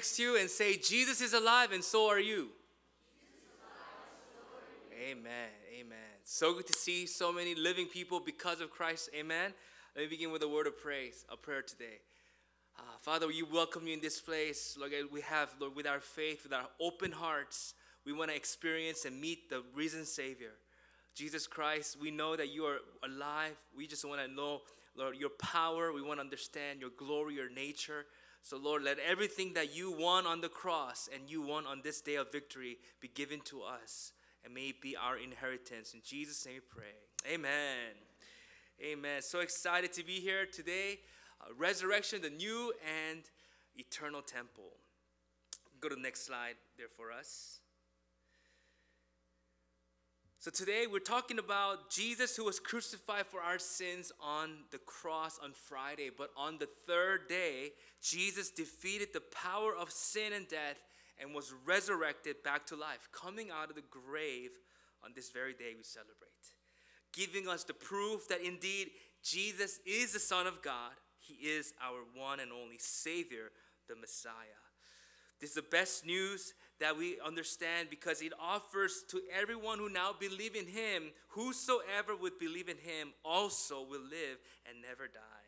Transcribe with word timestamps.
next 0.00 0.16
to 0.16 0.22
you 0.22 0.38
and 0.38 0.48
say, 0.48 0.78
Jesus 0.78 1.20
is 1.20 1.34
alive 1.34 1.72
and 1.72 1.84
so 1.84 2.08
are 2.08 2.18
you. 2.18 2.48
Amen. 4.98 5.50
Amen. 5.78 5.98
So 6.24 6.54
good 6.54 6.66
to 6.68 6.72
see 6.72 7.04
so 7.04 7.30
many 7.30 7.54
living 7.54 7.84
people 7.84 8.18
because 8.18 8.62
of 8.62 8.70
Christ. 8.70 9.10
Amen. 9.14 9.52
Let 9.94 10.04
me 10.04 10.08
begin 10.08 10.32
with 10.32 10.42
a 10.42 10.48
word 10.48 10.66
of 10.66 10.80
praise, 10.80 11.26
a 11.30 11.36
prayer 11.36 11.60
today. 11.60 12.00
Uh, 12.78 12.82
Father, 13.02 13.26
we 13.26 13.42
welcome 13.42 13.86
you 13.86 13.92
in 13.92 14.00
this 14.00 14.22
place. 14.22 14.74
Lord, 14.80 14.90
we 15.12 15.20
have, 15.20 15.50
Lord, 15.60 15.76
with 15.76 15.86
our 15.86 16.00
faith, 16.00 16.44
with 16.44 16.54
our 16.54 16.68
open 16.80 17.12
hearts, 17.12 17.74
we 18.06 18.14
want 18.14 18.30
to 18.30 18.36
experience 18.36 19.04
and 19.04 19.20
meet 19.20 19.50
the 19.50 19.62
risen 19.74 20.06
Savior. 20.06 20.52
Jesus 21.14 21.46
Christ, 21.46 21.98
we 22.00 22.10
know 22.10 22.36
that 22.36 22.50
you 22.50 22.64
are 22.64 22.78
alive. 23.04 23.54
We 23.76 23.86
just 23.86 24.06
want 24.06 24.22
to 24.26 24.34
know, 24.34 24.62
Lord, 24.96 25.16
your 25.18 25.28
power. 25.28 25.92
We 25.92 26.00
want 26.00 26.20
to 26.20 26.24
understand 26.24 26.80
your 26.80 26.88
glory, 26.96 27.34
your 27.34 27.50
nature. 27.50 28.06
So, 28.42 28.56
Lord, 28.56 28.82
let 28.82 28.98
everything 28.98 29.54
that 29.54 29.74
you 29.74 29.92
won 29.92 30.26
on 30.26 30.40
the 30.40 30.48
cross 30.48 31.08
and 31.12 31.28
you 31.28 31.42
won 31.42 31.66
on 31.66 31.82
this 31.82 32.00
day 32.00 32.16
of 32.16 32.32
victory 32.32 32.78
be 33.00 33.08
given 33.08 33.40
to 33.42 33.62
us. 33.62 34.12
And 34.44 34.54
may 34.54 34.68
it 34.68 34.80
be 34.80 34.96
our 34.96 35.18
inheritance. 35.18 35.92
In 35.92 36.00
Jesus' 36.02 36.44
name 36.46 36.54
we 36.54 36.60
pray. 36.60 37.32
Amen. 37.32 37.94
Amen. 38.82 39.20
So 39.20 39.40
excited 39.40 39.92
to 39.92 40.04
be 40.04 40.14
here 40.14 40.46
today. 40.46 41.00
Uh, 41.40 41.52
resurrection, 41.56 42.22
the 42.22 42.30
new 42.30 42.72
and 43.10 43.20
eternal 43.76 44.22
temple. 44.22 44.72
Go 45.80 45.90
to 45.90 45.94
the 45.94 46.00
next 46.00 46.26
slide 46.26 46.54
there 46.78 46.88
for 46.88 47.12
us. 47.12 47.59
So 50.40 50.50
today 50.50 50.86
we're 50.90 51.00
talking 51.00 51.38
about 51.38 51.90
Jesus 51.90 52.34
who 52.34 52.46
was 52.46 52.58
crucified 52.58 53.26
for 53.26 53.42
our 53.42 53.58
sins 53.58 54.10
on 54.22 54.60
the 54.70 54.78
cross 54.78 55.38
on 55.44 55.52
Friday, 55.52 56.08
but 56.16 56.30
on 56.34 56.56
the 56.56 56.68
third 56.86 57.28
day, 57.28 57.72
Jesus 58.00 58.50
defeated 58.50 59.08
the 59.12 59.20
power 59.20 59.76
of 59.78 59.90
sin 59.90 60.32
and 60.32 60.48
death 60.48 60.78
and 61.20 61.34
was 61.34 61.52
resurrected 61.66 62.42
back 62.42 62.64
to 62.68 62.74
life, 62.74 63.06
coming 63.12 63.50
out 63.50 63.68
of 63.68 63.76
the 63.76 63.82
grave 63.90 64.52
on 65.04 65.10
this 65.14 65.28
very 65.28 65.52
day 65.52 65.74
we 65.76 65.84
celebrate, 65.84 66.14
giving 67.12 67.46
us 67.46 67.64
the 67.64 67.74
proof 67.74 68.26
that 68.28 68.40
indeed 68.40 68.92
Jesus 69.22 69.78
is 69.84 70.14
the 70.14 70.18
Son 70.18 70.46
of 70.46 70.62
God. 70.62 70.92
He 71.18 71.34
is 71.34 71.74
our 71.84 71.98
one 72.18 72.40
and 72.40 72.50
only 72.50 72.78
Savior, 72.78 73.50
the 73.90 73.94
Messiah. 73.94 74.32
This 75.38 75.50
is 75.50 75.56
the 75.56 75.62
best 75.62 76.06
news 76.06 76.54
that 76.80 76.96
we 76.96 77.18
understand 77.24 77.88
because 77.90 78.22
it 78.22 78.32
offers 78.40 79.04
to 79.10 79.20
everyone 79.38 79.78
who 79.78 79.88
now 79.88 80.14
believe 80.18 80.56
in 80.56 80.66
him, 80.66 81.12
whosoever 81.28 82.16
would 82.20 82.38
believe 82.38 82.68
in 82.68 82.78
him 82.78 83.12
also 83.24 83.82
will 83.82 84.02
live 84.02 84.38
and 84.68 84.80
never 84.82 85.06
die. 85.06 85.46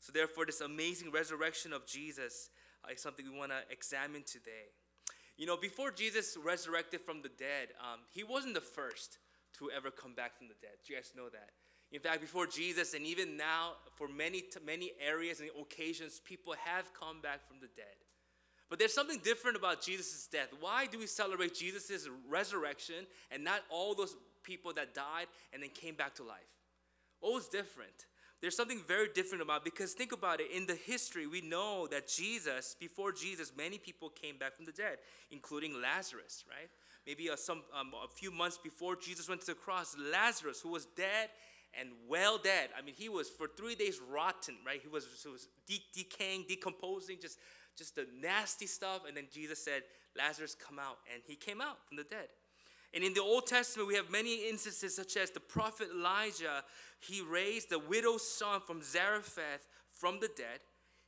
So 0.00 0.12
therefore 0.12 0.46
this 0.46 0.60
amazing 0.60 1.10
resurrection 1.10 1.72
of 1.72 1.86
Jesus 1.86 2.50
uh, 2.84 2.92
is 2.92 3.00
something 3.00 3.24
we 3.30 3.36
want 3.36 3.50
to 3.50 3.62
examine 3.70 4.22
today. 4.24 4.70
You 5.36 5.46
know, 5.46 5.56
before 5.56 5.90
Jesus 5.90 6.36
resurrected 6.42 7.00
from 7.00 7.22
the 7.22 7.30
dead, 7.30 7.68
um, 7.80 8.00
he 8.10 8.22
wasn't 8.22 8.54
the 8.54 8.60
first 8.60 9.18
to 9.58 9.70
ever 9.70 9.90
come 9.90 10.14
back 10.14 10.36
from 10.36 10.48
the 10.48 10.54
dead. 10.60 10.76
Do 10.84 10.92
you 10.92 10.98
guys 10.98 11.12
know 11.16 11.28
that? 11.30 11.50
In 11.90 12.00
fact, 12.00 12.20
before 12.20 12.46
Jesus, 12.46 12.92
and 12.92 13.06
even 13.06 13.36
now, 13.36 13.72
for 13.94 14.08
many 14.08 14.44
many 14.66 14.92
areas 15.00 15.40
and 15.40 15.48
occasions, 15.58 16.20
people 16.22 16.54
have 16.64 16.92
come 16.92 17.22
back 17.22 17.48
from 17.48 17.60
the 17.60 17.68
dead. 17.74 17.96
But 18.68 18.78
there's 18.78 18.94
something 18.94 19.20
different 19.24 19.56
about 19.56 19.80
Jesus' 19.80 20.28
death. 20.30 20.48
Why 20.60 20.86
do 20.86 20.98
we 20.98 21.06
celebrate 21.06 21.54
Jesus' 21.54 22.08
resurrection 22.28 23.06
and 23.30 23.42
not 23.42 23.60
all 23.70 23.94
those 23.94 24.14
people 24.42 24.72
that 24.74 24.94
died 24.94 25.26
and 25.52 25.62
then 25.62 25.70
came 25.70 25.94
back 25.94 26.14
to 26.16 26.22
life? 26.22 26.40
What 27.20 27.34
was 27.34 27.48
different? 27.48 28.06
There's 28.40 28.56
something 28.56 28.80
very 28.86 29.08
different 29.12 29.42
about 29.42 29.64
because 29.64 29.94
think 29.94 30.12
about 30.12 30.40
it 30.40 30.52
in 30.52 30.66
the 30.66 30.74
history 30.74 31.26
we 31.26 31.40
know 31.40 31.88
that 31.88 32.06
Jesus 32.06 32.76
before 32.78 33.10
Jesus 33.10 33.52
many 33.56 33.78
people 33.78 34.10
came 34.10 34.38
back 34.38 34.54
from 34.54 34.64
the 34.64 34.72
dead 34.72 34.98
including 35.32 35.80
Lazarus 35.82 36.44
right 36.48 36.70
maybe 37.04 37.26
a, 37.28 37.36
some 37.36 37.62
um, 37.76 37.92
a 37.92 38.06
few 38.06 38.30
months 38.30 38.56
before 38.56 38.94
Jesus 38.94 39.28
went 39.28 39.40
to 39.40 39.46
the 39.48 39.54
cross 39.54 39.96
Lazarus 40.12 40.60
who 40.60 40.68
was 40.68 40.86
dead 40.96 41.30
and 41.78 41.90
well 42.08 42.38
dead 42.38 42.70
I 42.78 42.82
mean 42.82 42.94
he 42.96 43.08
was 43.08 43.28
for 43.28 43.48
3 43.48 43.74
days 43.74 44.00
rotten 44.10 44.56
right 44.64 44.80
he 44.80 44.88
was, 44.88 45.06
he 45.22 45.28
was 45.28 45.48
de- 45.66 45.84
decaying 45.92 46.44
decomposing 46.48 47.18
just 47.20 47.38
just 47.78 47.94
the 47.94 48.06
nasty 48.20 48.66
stuff. 48.66 49.02
And 49.06 49.16
then 49.16 49.28
Jesus 49.32 49.64
said, 49.64 49.82
Lazarus, 50.16 50.54
come 50.54 50.78
out. 50.78 50.98
And 51.12 51.22
he 51.26 51.36
came 51.36 51.60
out 51.60 51.78
from 51.86 51.96
the 51.96 52.04
dead. 52.04 52.28
And 52.92 53.04
in 53.04 53.14
the 53.14 53.22
Old 53.22 53.46
Testament, 53.46 53.88
we 53.88 53.94
have 53.94 54.10
many 54.10 54.48
instances, 54.48 54.96
such 54.96 55.16
as 55.16 55.30
the 55.30 55.40
prophet 55.40 55.88
Elijah. 55.94 56.64
He 57.00 57.22
raised 57.22 57.70
the 57.70 57.78
widow's 57.78 58.26
son 58.26 58.60
from 58.66 58.82
Zarephath 58.82 59.68
from 59.90 60.18
the 60.20 60.30
dead. 60.36 60.60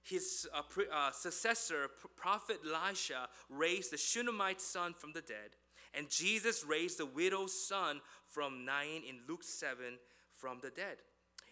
His 0.02 0.48
uh, 0.54 0.62
pre, 0.62 0.84
uh, 0.92 1.10
successor, 1.10 1.88
prophet 2.16 2.58
Elisha, 2.64 3.28
raised 3.48 3.92
the 3.92 3.98
Shunammite 3.98 4.60
son 4.60 4.94
from 4.96 5.12
the 5.12 5.20
dead. 5.20 5.56
And 5.92 6.08
Jesus 6.08 6.64
raised 6.64 6.98
the 6.98 7.06
widow's 7.06 7.66
son 7.66 8.00
from 8.24 8.64
Nain 8.64 9.02
in 9.08 9.20
Luke 9.28 9.42
7 9.42 9.98
from 10.40 10.58
the 10.62 10.70
dead. 10.70 10.96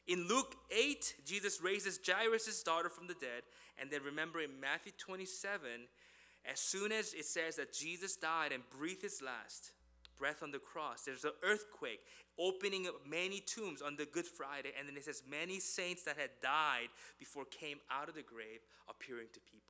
In 0.06 0.26
Luke 0.26 0.56
8, 0.70 1.16
Jesus 1.26 1.60
raises 1.62 2.00
Jairus' 2.04 2.62
daughter 2.62 2.88
from 2.88 3.06
the 3.06 3.14
dead. 3.14 3.42
And 3.80 3.90
then 3.90 4.02
remember 4.02 4.40
in 4.40 4.58
Matthew 4.58 4.92
27, 4.96 5.60
as 6.50 6.58
soon 6.58 6.92
as 6.92 7.12
it 7.12 7.26
says 7.26 7.56
that 7.56 7.74
Jesus 7.74 8.16
died 8.16 8.52
and 8.52 8.62
breathed 8.70 9.02
his 9.02 9.20
last 9.20 9.72
breath 10.18 10.42
on 10.42 10.50
the 10.50 10.58
cross, 10.58 11.02
there's 11.02 11.24
an 11.24 11.32
earthquake 11.44 12.00
opening 12.38 12.86
up 12.86 12.94
many 13.08 13.40
tombs 13.40 13.82
on 13.82 13.96
the 13.96 14.06
Good 14.06 14.26
Friday. 14.26 14.72
And 14.78 14.88
then 14.88 14.96
it 14.96 15.04
says, 15.04 15.22
many 15.28 15.60
saints 15.60 16.04
that 16.04 16.16
had 16.16 16.30
died 16.42 16.88
before 17.18 17.44
came 17.44 17.78
out 17.90 18.08
of 18.08 18.14
the 18.14 18.22
grave 18.22 18.60
appearing 18.88 19.26
to 19.34 19.40
people. 19.40 19.67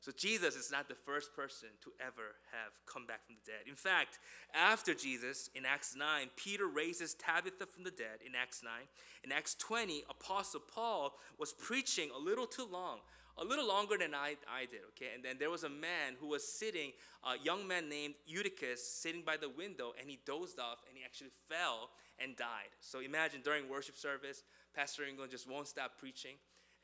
So 0.00 0.12
Jesus 0.16 0.54
is 0.56 0.70
not 0.70 0.88
the 0.88 0.94
first 0.94 1.34
person 1.34 1.68
to 1.82 1.90
ever 2.00 2.36
have 2.52 2.72
come 2.86 3.06
back 3.06 3.24
from 3.26 3.36
the 3.36 3.50
dead. 3.50 3.68
In 3.68 3.74
fact, 3.74 4.18
after 4.54 4.94
Jesus 4.94 5.50
in 5.54 5.64
Acts 5.64 5.96
9, 5.96 6.28
Peter 6.36 6.66
raises 6.66 7.14
Tabitha 7.14 7.66
from 7.66 7.84
the 7.84 7.90
dead 7.90 8.20
in 8.24 8.34
Acts 8.34 8.62
9. 8.62 8.72
In 9.24 9.32
Acts 9.32 9.54
20, 9.54 10.04
Apostle 10.08 10.60
Paul 10.60 11.14
was 11.38 11.52
preaching 11.52 12.10
a 12.14 12.18
little 12.18 12.46
too 12.46 12.68
long, 12.70 12.98
a 13.38 13.44
little 13.44 13.66
longer 13.66 13.96
than 13.98 14.14
I, 14.14 14.36
I 14.48 14.66
did, 14.66 14.80
okay? 14.90 15.12
And 15.14 15.24
then 15.24 15.36
there 15.38 15.50
was 15.50 15.64
a 15.64 15.68
man 15.68 16.14
who 16.20 16.28
was 16.28 16.46
sitting, 16.46 16.92
a 17.24 17.42
young 17.42 17.66
man 17.66 17.88
named 17.88 18.14
Eutychus, 18.26 18.86
sitting 18.86 19.22
by 19.22 19.36
the 19.36 19.48
window, 19.48 19.92
and 19.98 20.08
he 20.08 20.20
dozed 20.24 20.58
off 20.58 20.78
and 20.88 20.96
he 20.96 21.04
actually 21.04 21.32
fell 21.48 21.90
and 22.18 22.36
died. 22.36 22.72
So 22.80 23.00
imagine 23.00 23.40
during 23.42 23.68
worship 23.68 23.96
service, 23.96 24.42
Pastor 24.74 25.04
In 25.04 25.16
Kwon 25.16 25.30
just 25.30 25.50
won't 25.50 25.68
stop 25.68 25.98
preaching 25.98 26.36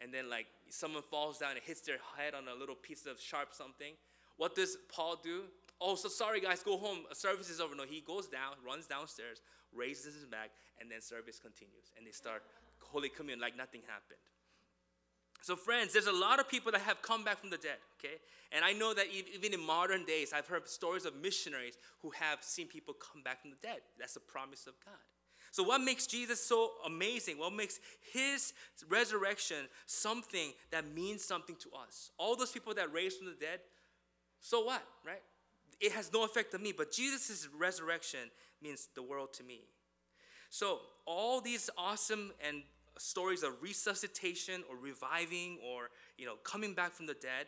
and 0.03 0.13
then 0.13 0.29
like 0.29 0.47
someone 0.69 1.03
falls 1.03 1.39
down 1.39 1.53
and 1.53 1.61
hits 1.61 1.81
their 1.83 1.99
head 2.17 2.35
on 2.35 2.49
a 2.49 2.59
little 2.59 2.75
piece 2.75 3.07
of 3.07 3.21
sharp 3.21 3.49
something. 3.53 3.95
What 4.37 4.55
does 4.55 4.77
Paul 4.89 5.21
do? 5.23 5.43
Oh, 5.81 5.95
so 5.95 6.09
sorry 6.09 6.41
guys, 6.41 6.63
go 6.63 6.77
home. 6.77 7.01
Service 7.13 7.51
is 7.51 7.61
over. 7.61 7.75
No, 7.75 7.85
he 7.85 8.01
goes 8.01 8.27
down, 8.27 8.55
runs 8.67 8.87
downstairs, 8.87 9.41
raises 9.75 10.15
his 10.15 10.25
back, 10.25 10.51
and 10.81 10.91
then 10.91 11.01
service 11.01 11.39
continues. 11.39 11.93
And 11.97 12.07
they 12.07 12.13
start 12.13 12.43
Holy 12.81 13.09
Communion 13.09 13.41
like 13.41 13.57
nothing 13.57 13.83
happened. 13.87 14.21
So, 15.43 15.57
friends, 15.57 15.93
there's 15.93 16.07
a 16.07 16.13
lot 16.13 16.39
of 16.39 16.49
people 16.49 16.71
that 16.71 16.83
have 16.83 17.03
come 17.03 17.25
back 17.25 17.41
from 17.41 17.51
the 17.51 17.57
dead, 17.57 17.79
okay? 17.99 18.15
And 18.53 18.65
I 18.65 18.73
know 18.73 18.95
that 18.95 19.07
even 19.11 19.53
in 19.53 19.61
modern 19.61 20.05
days, 20.05 20.33
I've 20.33 20.47
heard 20.47 20.69
stories 20.69 21.05
of 21.05 21.17
missionaries 21.17 21.77
who 22.01 22.11
have 22.11 22.45
seen 22.45 22.69
people 22.69 22.95
come 22.95 23.23
back 23.23 23.43
from 23.43 23.51
the 23.51 23.57
dead. 23.61 23.81
That's 23.99 24.15
a 24.15 24.21
promise 24.21 24.69
of 24.69 24.75
God. 24.85 24.95
So, 25.53 25.63
what 25.63 25.83
makes 25.83 26.07
Jesus 26.07 26.43
so 26.43 26.71
amazing? 26.87 27.39
What 27.39 27.53
makes 27.53 27.79
his 28.11 28.55
resurrection 28.89 29.69
something 29.85 30.53
that 30.71 30.95
means 30.95 31.23
something 31.23 31.57
to 31.57 31.69
us? 31.87 32.11
All 32.17 32.35
those 32.37 32.51
people 32.51 32.73
that 32.75 32.91
raised 32.91 33.19
from 33.19 33.27
the 33.27 33.37
dead, 33.39 33.61
so 34.41 34.65
what, 34.65 34.83
right? 35.07 35.21
It 35.79 35.93
has 35.93 36.11
no 36.11 36.25
effect 36.25 36.55
on 36.55 36.63
me, 36.63 36.73
but 36.73 36.91
Jesus' 36.91 37.49
resurrection 37.57 38.31
means 38.63 38.89
the 38.95 39.03
world 39.03 39.35
to 39.35 39.45
me. 39.45 39.61
So, 40.49 40.81
all 41.05 41.43
these 41.43 41.69
awesome 41.77 42.33
and 42.47 42.63
stories 42.97 43.43
of 43.43 43.63
resuscitation 43.63 44.65
or 44.71 44.77
reviving 44.77 45.59
or 45.63 45.91
you 46.17 46.25
know 46.27 46.37
coming 46.45 46.73
back 46.75 46.93
from 46.93 47.07
the 47.07 47.15
dead 47.15 47.47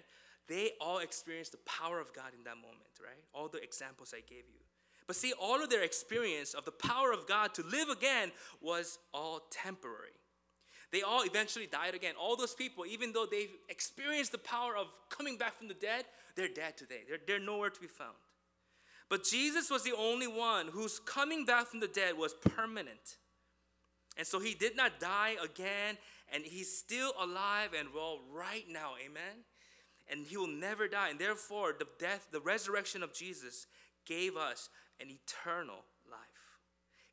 they 0.48 0.70
all 0.81 0.98
experienced 0.98 1.53
the 1.53 1.59
power 1.59 2.00
of 2.00 2.14
god 2.14 2.32
in 2.37 2.43
that 2.44 2.56
moment 2.56 2.88
right 2.99 3.23
all 3.34 3.46
the 3.46 3.62
examples 3.62 4.14
i 4.17 4.20
gave 4.20 4.44
you 4.49 4.63
but 5.06 5.16
see, 5.16 5.32
all 5.40 5.62
of 5.62 5.70
their 5.70 5.82
experience 5.82 6.54
of 6.54 6.64
the 6.64 6.72
power 6.72 7.12
of 7.12 7.26
God 7.26 7.54
to 7.54 7.62
live 7.62 7.88
again 7.88 8.32
was 8.60 8.98
all 9.12 9.42
temporary. 9.50 10.12
They 10.92 11.02
all 11.02 11.24
eventually 11.24 11.66
died 11.66 11.94
again. 11.94 12.14
All 12.18 12.36
those 12.36 12.54
people, 12.54 12.86
even 12.86 13.12
though 13.12 13.26
they've 13.28 13.50
experienced 13.68 14.32
the 14.32 14.38
power 14.38 14.76
of 14.76 14.86
coming 15.10 15.36
back 15.36 15.58
from 15.58 15.68
the 15.68 15.74
dead, 15.74 16.04
they're 16.36 16.48
dead 16.48 16.76
today. 16.76 17.00
They're, 17.08 17.18
they're 17.26 17.44
nowhere 17.44 17.70
to 17.70 17.80
be 17.80 17.88
found. 17.88 18.14
But 19.10 19.24
Jesus 19.24 19.70
was 19.70 19.82
the 19.82 19.94
only 19.96 20.28
one 20.28 20.68
whose 20.68 20.98
coming 20.98 21.44
back 21.44 21.66
from 21.66 21.80
the 21.80 21.88
dead 21.88 22.16
was 22.16 22.34
permanent. 22.34 23.18
And 24.16 24.26
so 24.26 24.38
he 24.38 24.54
did 24.54 24.76
not 24.76 25.00
die 25.00 25.36
again, 25.42 25.98
and 26.32 26.44
he's 26.44 26.76
still 26.76 27.12
alive 27.20 27.70
and 27.78 27.88
well 27.94 28.20
right 28.32 28.64
now, 28.70 28.92
amen? 29.04 29.44
And 30.10 30.26
he 30.26 30.36
will 30.36 30.46
never 30.46 30.86
die. 30.86 31.08
And 31.10 31.18
therefore, 31.18 31.74
the 31.76 31.88
death, 31.98 32.28
the 32.30 32.40
resurrection 32.40 33.02
of 33.02 33.12
Jesus 33.12 33.66
gave 34.06 34.36
us 34.36 34.68
an 35.00 35.08
eternal 35.11 35.85
life. 36.11 36.20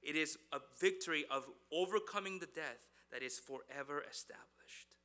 It 0.02 0.16
is 0.16 0.38
a 0.52 0.60
victory 0.80 1.26
of 1.30 1.46
overcoming 1.72 2.40
the 2.40 2.48
death 2.48 2.88
that 3.12 3.22
is 3.22 3.40
forever 3.40 4.04
established. 4.10 4.96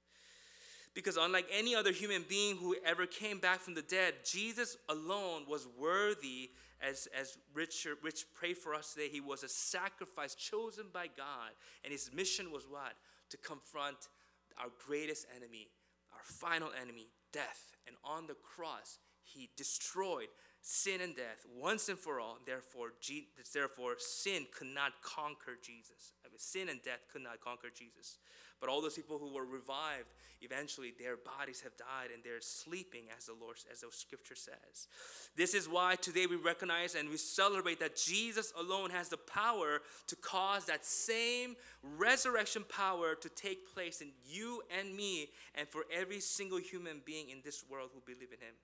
Because 0.95 1.19
unlike 1.19 1.47
any 1.53 1.75
other 1.75 1.93
human 1.93 2.25
being 2.27 2.57
who 2.57 2.75
ever 2.85 3.05
came 3.05 3.39
back 3.39 3.61
from 3.61 3.75
the 3.75 3.83
dead, 3.83 4.15
Jesus 4.25 4.79
alone 4.89 5.43
was 5.47 5.69
worthy, 5.79 6.53
as, 6.81 7.07
as 7.19 7.37
Richard, 7.53 7.99
Rich 8.03 8.25
prayed 8.35 8.57
for 8.57 8.75
us 8.75 8.95
today. 8.95 9.09
He 9.11 9.21
was 9.21 9.43
a 9.43 9.49
sacrifice 9.49 10.35
chosen 10.35 10.87
by 10.93 11.09
God. 11.15 11.51
And 11.85 11.93
his 11.93 12.11
mission 12.15 12.51
was 12.51 12.65
what? 12.69 12.95
To 13.31 13.37
confront 13.37 14.09
our 14.59 14.69
greatest 14.87 15.27
enemy, 15.37 15.69
our 16.15 16.25
final 16.25 16.71
enemy, 16.81 17.09
death. 17.31 17.75
And 17.87 17.97
on 18.03 18.27
the 18.27 18.35
cross, 18.35 18.99
he 19.23 19.51
destroyed 19.55 20.29
sin 20.67 21.01
and 21.01 21.15
death 21.15 21.47
once 21.57 21.89
and 21.89 21.97
for 21.97 22.19
all. 22.19 22.39
Therefore, 22.45 22.89
therefore 23.55 23.95
sin 23.99 24.47
could 24.53 24.67
not 24.67 25.01
conquer 25.01 25.53
Jesus. 25.63 26.13
I 26.25 26.29
mean, 26.29 26.41
sin 26.41 26.69
and 26.69 26.83
death 26.83 27.07
could 27.13 27.23
not 27.23 27.41
conquer 27.41 27.69
Jesus. 27.73 28.19
But 28.59 28.69
all 28.69 28.83
those 28.83 28.95
people 28.97 29.19
who 29.19 29.33
were 29.33 29.45
revived, 29.45 30.09
eventually 30.41 30.93
their 30.99 31.17
bodies 31.17 31.61
have 31.61 31.77
died 31.77 32.11
and 32.13 32.25
they're 32.25 32.41
sleeping, 32.41 33.05
as 33.17 33.27
the 33.27 33.35
Lord, 33.41 33.59
as 33.71 33.83
the 33.83 33.89
Scripture 33.93 34.35
says. 34.35 34.89
This 35.37 35.55
is 35.55 35.69
why 35.69 35.95
today 35.95 36.27
we 36.27 36.35
recognize 36.35 36.97
and 36.97 37.11
we 37.11 37.17
celebrate 37.17 37.79
that 37.79 37.95
Jesus 37.95 38.53
alone 38.59 38.91
has 38.91 39.09
the 39.09 39.19
power 39.19 39.83
to 40.09 40.17
cause 40.17 40.65
that 40.65 40.85
same 40.85 41.55
resurrection 41.97 42.65
power 42.69 43.15
to 43.15 43.29
take 43.29 43.73
place 43.73 44.01
in 44.01 44.09
you 44.27 44.63
and 44.77 44.97
me, 44.97 45.29
and 45.55 45.69
for 45.69 45.85
every 45.95 46.19
single 46.19 46.59
human 46.59 47.03
being 47.05 47.31
in 47.31 47.43
this 47.45 47.63
world 47.71 47.91
who 47.95 48.01
believe 48.05 48.33
in 48.33 48.41
Him. 48.41 48.55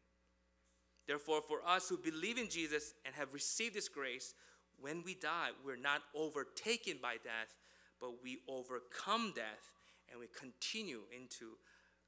Therefore, 1.06 1.40
for 1.42 1.58
us 1.66 1.88
who 1.88 1.96
believe 1.96 2.38
in 2.38 2.48
Jesus 2.48 2.94
and 3.04 3.14
have 3.14 3.34
received 3.34 3.74
this 3.74 3.88
grace, 3.88 4.34
when 4.80 5.02
we 5.04 5.14
die, 5.14 5.50
we're 5.64 5.76
not 5.76 6.02
overtaken 6.14 6.98
by 7.00 7.14
death, 7.14 7.54
but 8.00 8.22
we 8.22 8.38
overcome 8.48 9.32
death 9.34 9.72
and 10.10 10.20
we 10.20 10.26
continue 10.38 11.00
into 11.12 11.56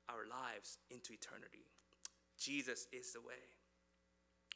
our 0.09 0.27
lives 0.29 0.79
into 0.91 1.13
eternity. 1.13 1.65
Jesus 2.39 2.87
is 2.93 3.13
the 3.13 3.21
way. 3.21 3.43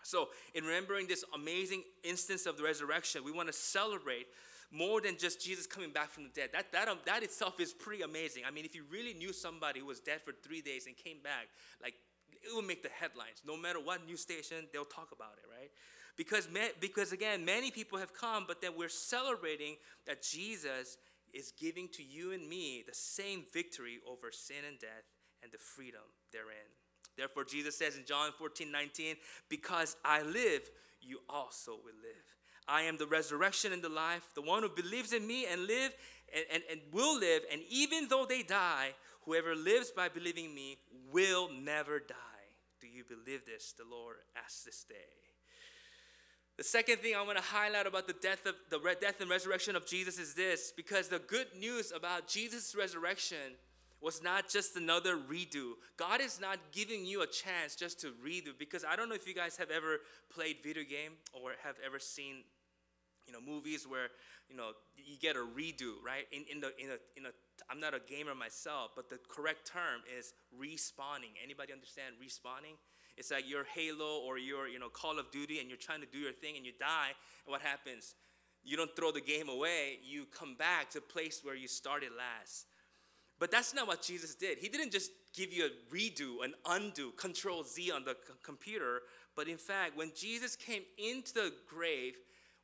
So, 0.02 0.28
in 0.54 0.64
remembering 0.64 1.06
this 1.06 1.24
amazing 1.34 1.82
instance 2.04 2.46
of 2.46 2.56
the 2.56 2.62
resurrection, 2.62 3.24
we 3.24 3.32
want 3.32 3.48
to 3.48 3.52
celebrate 3.52 4.26
more 4.70 5.00
than 5.00 5.16
just 5.16 5.42
Jesus 5.44 5.66
coming 5.66 5.90
back 5.90 6.10
from 6.10 6.24
the 6.24 6.28
dead. 6.30 6.50
That, 6.52 6.72
that, 6.72 6.88
um, 6.88 6.98
that 7.06 7.22
itself 7.22 7.58
is 7.58 7.72
pretty 7.72 8.02
amazing. 8.02 8.42
I 8.46 8.50
mean, 8.50 8.64
if 8.64 8.74
you 8.74 8.84
really 8.90 9.14
knew 9.14 9.32
somebody 9.32 9.80
who 9.80 9.86
was 9.86 10.00
dead 10.00 10.20
for 10.22 10.32
three 10.32 10.60
days 10.60 10.86
and 10.86 10.96
came 10.96 11.18
back, 11.22 11.48
like, 11.82 11.94
it 12.42 12.54
will 12.54 12.62
make 12.62 12.82
the 12.82 12.88
headlines. 12.88 13.42
No 13.46 13.56
matter 13.56 13.80
what 13.80 14.06
news 14.06 14.20
station, 14.20 14.66
they'll 14.72 14.84
talk 14.84 15.10
about 15.12 15.34
it, 15.42 15.48
right? 15.50 15.70
Because, 16.16 16.48
because 16.80 17.12
again, 17.12 17.44
many 17.44 17.70
people 17.70 17.98
have 17.98 18.12
come, 18.12 18.44
but 18.46 18.60
then 18.60 18.72
we're 18.76 18.88
celebrating 18.88 19.76
that 20.06 20.22
Jesus 20.22 20.98
is 21.32 21.52
giving 21.58 21.88
to 21.88 22.02
you 22.02 22.32
and 22.32 22.48
me 22.48 22.82
the 22.86 22.94
same 22.94 23.44
victory 23.52 23.98
over 24.08 24.32
sin 24.32 24.64
and 24.66 24.78
death 24.78 25.04
and 25.42 25.52
the 25.52 25.58
freedom 25.58 26.00
therein. 26.32 26.56
Therefore, 27.16 27.44
Jesus 27.44 27.76
says 27.76 27.96
in 27.96 28.04
John 28.04 28.32
14 28.36 28.70
19, 28.70 29.16
Because 29.48 29.96
I 30.04 30.22
live, 30.22 30.62
you 31.00 31.18
also 31.28 31.72
will 31.72 31.98
live. 32.02 32.24
I 32.66 32.82
am 32.82 32.98
the 32.98 33.06
resurrection 33.06 33.72
and 33.72 33.82
the 33.82 33.88
life. 33.88 34.28
The 34.34 34.42
one 34.42 34.62
who 34.62 34.68
believes 34.68 35.12
in 35.12 35.26
me 35.26 35.46
and 35.46 35.66
live 35.66 35.94
and, 36.34 36.44
and, 36.52 36.62
and 36.70 36.80
will 36.92 37.18
live, 37.18 37.42
and 37.50 37.62
even 37.70 38.08
though 38.08 38.26
they 38.26 38.42
die, 38.42 38.90
whoever 39.24 39.54
lives 39.54 39.90
by 39.90 40.08
believing 40.08 40.54
me 40.54 40.78
will 41.12 41.48
never 41.50 41.98
die. 41.98 42.14
Do 42.80 42.86
you 42.86 43.04
believe 43.04 43.44
this? 43.44 43.74
The 43.76 43.84
Lord 43.84 44.16
asks 44.36 44.64
this 44.64 44.84
day. 44.84 44.94
The 46.56 46.64
second 46.64 46.98
thing 46.98 47.14
I 47.14 47.22
want 47.22 47.38
to 47.38 47.44
highlight 47.44 47.86
about 47.86 48.08
the 48.08 48.14
death 48.14 48.44
of 48.44 48.54
the 48.68 48.80
death 49.00 49.20
and 49.20 49.30
resurrection 49.30 49.76
of 49.76 49.86
Jesus 49.86 50.18
is 50.18 50.34
this 50.34 50.72
because 50.76 51.08
the 51.08 51.20
good 51.20 51.46
news 51.56 51.92
about 51.94 52.26
Jesus' 52.26 52.74
resurrection 52.74 53.54
was 54.00 54.22
not 54.22 54.48
just 54.48 54.76
another 54.76 55.16
redo. 55.16 55.72
God 55.96 56.20
is 56.20 56.40
not 56.40 56.58
giving 56.72 57.04
you 57.04 57.22
a 57.22 57.26
chance 57.26 57.74
just 57.76 58.00
to 58.00 58.08
redo 58.24 58.56
because 58.58 58.84
I 58.84 58.96
don't 58.96 59.08
know 59.08 59.14
if 59.14 59.26
you 59.26 59.34
guys 59.34 59.56
have 59.56 59.70
ever 59.70 60.00
played 60.32 60.56
video 60.62 60.84
game 60.84 61.12
or 61.32 61.52
have 61.64 61.76
ever 61.84 61.98
seen 61.98 62.44
you 63.28 63.34
know 63.34 63.40
movies 63.40 63.86
where 63.86 64.08
you 64.48 64.56
know 64.56 64.72
you 64.96 65.18
get 65.20 65.36
a 65.36 65.44
redo, 65.44 66.00
right? 66.04 66.26
In 66.32 66.44
in 66.50 66.60
the 66.60 66.72
in 66.82 66.90
a 66.90 66.98
in 67.16 67.26
a 67.26 67.30
I'm 67.70 67.78
not 67.78 67.94
a 67.94 68.00
gamer 68.00 68.34
myself, 68.34 68.92
but 68.96 69.10
the 69.10 69.18
correct 69.28 69.70
term 69.70 70.00
is 70.18 70.32
respawning. 70.58 71.36
Anybody 71.44 71.72
understand 71.72 72.16
respawning? 72.16 72.74
It's 73.18 73.32
like 73.32 73.44
you're 73.48 73.64
Halo 73.74 74.20
or 74.20 74.38
you're, 74.38 74.68
you 74.68 74.78
know, 74.78 74.88
Call 74.88 75.18
of 75.18 75.30
Duty 75.32 75.58
and 75.58 75.68
you're 75.68 75.76
trying 75.76 76.00
to 76.00 76.06
do 76.06 76.18
your 76.18 76.32
thing 76.32 76.56
and 76.56 76.64
you 76.64 76.72
die. 76.78 77.10
And 77.44 77.50
what 77.50 77.62
happens? 77.62 78.14
You 78.62 78.76
don't 78.76 78.94
throw 78.94 79.10
the 79.10 79.20
game 79.20 79.48
away. 79.48 79.98
You 80.08 80.26
come 80.26 80.54
back 80.54 80.90
to 80.90 81.00
place 81.00 81.40
where 81.42 81.56
you 81.56 81.66
started 81.66 82.10
last. 82.16 82.66
But 83.40 83.50
that's 83.50 83.74
not 83.74 83.88
what 83.88 84.02
Jesus 84.02 84.34
did. 84.34 84.58
He 84.58 84.68
didn't 84.68 84.92
just 84.92 85.10
give 85.34 85.52
you 85.52 85.66
a 85.66 85.94
redo, 85.94 86.44
an 86.44 86.54
undo, 86.66 87.12
control 87.12 87.64
Z 87.64 87.90
on 87.90 88.04
the 88.04 88.12
c- 88.12 88.34
computer. 88.42 89.02
But 89.36 89.48
in 89.48 89.56
fact, 89.56 89.96
when 89.96 90.12
Jesus 90.14 90.56
came 90.56 90.82
into 90.96 91.34
the 91.34 91.52
grave, 91.68 92.14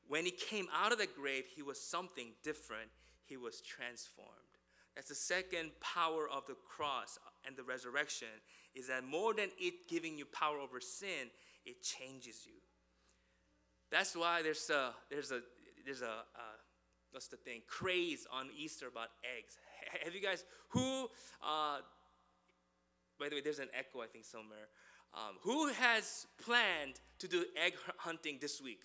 when 0.09 0.25
he 0.25 0.31
came 0.31 0.67
out 0.75 0.93
of 0.93 0.99
the 0.99 1.07
grave, 1.07 1.45
he 1.55 1.63
was 1.63 1.81
something 1.81 2.33
different. 2.43 2.91
He 3.25 3.37
was 3.37 3.61
transformed. 3.61 4.31
That's 4.95 5.09
the 5.09 5.15
second 5.15 5.73
power 5.81 6.29
of 6.31 6.47
the 6.47 6.55
cross 6.55 7.19
and 7.47 7.57
the 7.57 7.65
resurrection 7.65 8.29
is 8.75 8.89
that 8.89 9.05
more 9.05 9.35
than 9.35 9.49
it 9.59 9.89
giving 9.89 10.17
you 10.17 10.25
power 10.27 10.59
over 10.59 10.81
sin, 10.81 11.31
it 11.65 11.83
changes 11.83 12.43
you. 12.47 12.55
That's 13.91 14.17
why 14.17 14.43
there's 14.43 14.69
a 14.71 14.93
there's 15.11 15.31
a 15.31 15.41
there's 15.85 16.03
a 16.03 16.07
uh, 16.07 16.59
what's 17.13 17.29
the 17.29 17.37
thing 17.37 17.63
craze 17.69 18.27
on 18.33 18.49
Easter 18.57 18.89
about 18.89 19.09
eggs. 19.37 19.57
Have 20.05 20.15
you 20.15 20.21
guys 20.23 20.45
who? 20.71 21.09
Uh, 21.43 21.79
by 23.19 23.29
the 23.29 23.37
way, 23.37 23.41
there's 23.41 23.61
an 23.61 23.69
echo 23.77 24.01
I 24.01 24.07
think 24.07 24.25
somewhere. 24.25 24.69
Um, 25.15 25.37
who 25.43 25.69
has 25.69 26.27
planned 26.45 27.01
to 27.21 27.29
do 27.29 27.45
egg 27.57 27.75
hunting 27.99 28.39
this 28.41 28.61
week? 28.61 28.83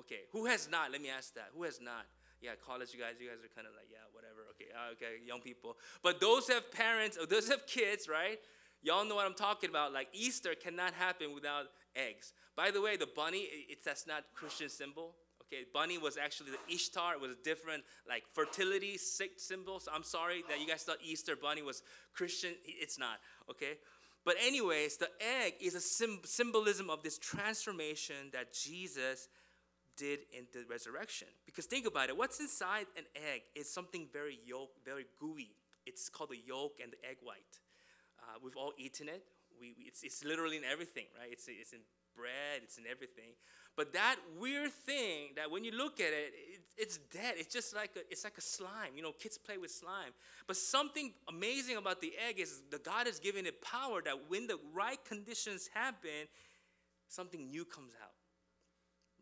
Okay, 0.00 0.20
who 0.32 0.46
has 0.46 0.68
not? 0.70 0.92
Let 0.92 1.02
me 1.02 1.10
ask 1.10 1.34
that. 1.34 1.50
Who 1.54 1.64
has 1.64 1.80
not? 1.80 2.06
Yeah, 2.40 2.52
college, 2.64 2.88
you 2.94 3.00
guys, 3.00 3.14
you 3.20 3.28
guys 3.28 3.36
are 3.44 3.54
kind 3.54 3.66
of 3.66 3.74
like, 3.76 3.88
yeah, 3.90 4.08
whatever. 4.12 4.48
Okay, 4.56 4.72
uh, 4.72 4.92
okay, 4.92 5.20
young 5.26 5.40
people. 5.40 5.76
But 6.02 6.20
those 6.20 6.48
have 6.48 6.72
parents, 6.72 7.18
or 7.18 7.26
those 7.26 7.48
have 7.50 7.66
kids, 7.66 8.08
right? 8.08 8.38
Y'all 8.82 9.04
know 9.04 9.14
what 9.14 9.26
I'm 9.26 9.34
talking 9.34 9.68
about. 9.68 9.92
Like 9.92 10.08
Easter 10.12 10.54
cannot 10.54 10.94
happen 10.94 11.34
without 11.34 11.66
eggs. 11.94 12.32
By 12.56 12.70
the 12.70 12.80
way, 12.80 12.96
the 12.96 13.08
bunny, 13.14 13.46
it's 13.68 13.84
that's 13.84 14.06
not 14.06 14.24
Christian 14.34 14.70
symbol. 14.70 15.16
Okay, 15.52 15.64
bunny 15.74 15.98
was 15.98 16.16
actually 16.16 16.52
the 16.52 16.74
Ishtar. 16.74 17.14
It 17.14 17.20
was 17.20 17.32
a 17.32 17.42
different 17.44 17.82
like 18.08 18.22
fertility 18.32 18.96
sick 18.96 19.32
symbol. 19.36 19.80
So 19.80 19.90
I'm 19.94 20.04
sorry 20.04 20.44
that 20.48 20.60
you 20.60 20.66
guys 20.66 20.84
thought 20.84 20.98
Easter 21.04 21.36
bunny 21.36 21.60
was 21.60 21.82
Christian. 22.14 22.52
It's 22.64 22.98
not. 22.98 23.18
Okay. 23.50 23.78
But 24.24 24.36
anyways, 24.42 24.98
the 24.98 25.08
egg 25.42 25.54
is 25.60 25.74
a 25.74 25.80
symbolism 25.80 26.90
of 26.90 27.02
this 27.02 27.18
transformation 27.18 28.30
that 28.32 28.52
Jesus 28.52 29.28
did 30.00 30.20
in 30.32 30.46
the 30.52 30.64
resurrection. 30.68 31.28
Because 31.44 31.66
think 31.66 31.86
about 31.86 32.08
it, 32.08 32.16
what's 32.16 32.40
inside 32.40 32.86
an 32.96 33.04
egg 33.14 33.42
is 33.54 33.70
something 33.70 34.08
very 34.10 34.38
yolk, 34.46 34.70
very 34.84 35.04
gooey. 35.20 35.52
It's 35.84 36.08
called 36.08 36.30
the 36.30 36.40
yolk 36.46 36.78
and 36.82 36.92
the 36.92 37.08
egg 37.08 37.18
white. 37.22 37.60
Uh, 38.18 38.38
we've 38.42 38.56
all 38.56 38.72
eaten 38.78 39.08
it. 39.08 39.22
We, 39.60 39.74
it's, 39.78 40.02
it's 40.02 40.24
literally 40.24 40.56
in 40.56 40.64
everything, 40.64 41.04
right? 41.18 41.28
It's, 41.30 41.46
it's 41.48 41.74
in 41.74 41.80
bread, 42.16 42.62
it's 42.62 42.78
in 42.78 42.84
everything. 42.90 43.36
But 43.76 43.92
that 43.92 44.16
weird 44.38 44.72
thing 44.72 45.36
that 45.36 45.50
when 45.50 45.64
you 45.64 45.72
look 45.72 46.00
at 46.00 46.12
it, 46.12 46.32
it, 46.34 46.60
it's 46.78 46.96
dead. 47.12 47.34
It's 47.36 47.52
just 47.52 47.76
like 47.76 47.90
a, 47.96 48.00
it's 48.10 48.24
like 48.24 48.38
a 48.38 48.42
slime. 48.42 48.96
You 48.96 49.02
know, 49.02 49.12
kids 49.12 49.36
play 49.36 49.58
with 49.58 49.70
slime. 49.70 50.12
But 50.46 50.56
something 50.56 51.12
amazing 51.28 51.76
about 51.76 52.00
the 52.00 52.12
egg 52.26 52.40
is 52.40 52.62
the 52.70 52.78
God 52.78 53.06
has 53.06 53.20
given 53.20 53.44
it 53.44 53.60
power 53.60 54.00
that 54.02 54.16
when 54.28 54.46
the 54.46 54.58
right 54.74 55.02
conditions 55.04 55.68
happen, 55.74 56.28
something 57.08 57.50
new 57.50 57.64
comes 57.66 57.92
out 58.02 58.19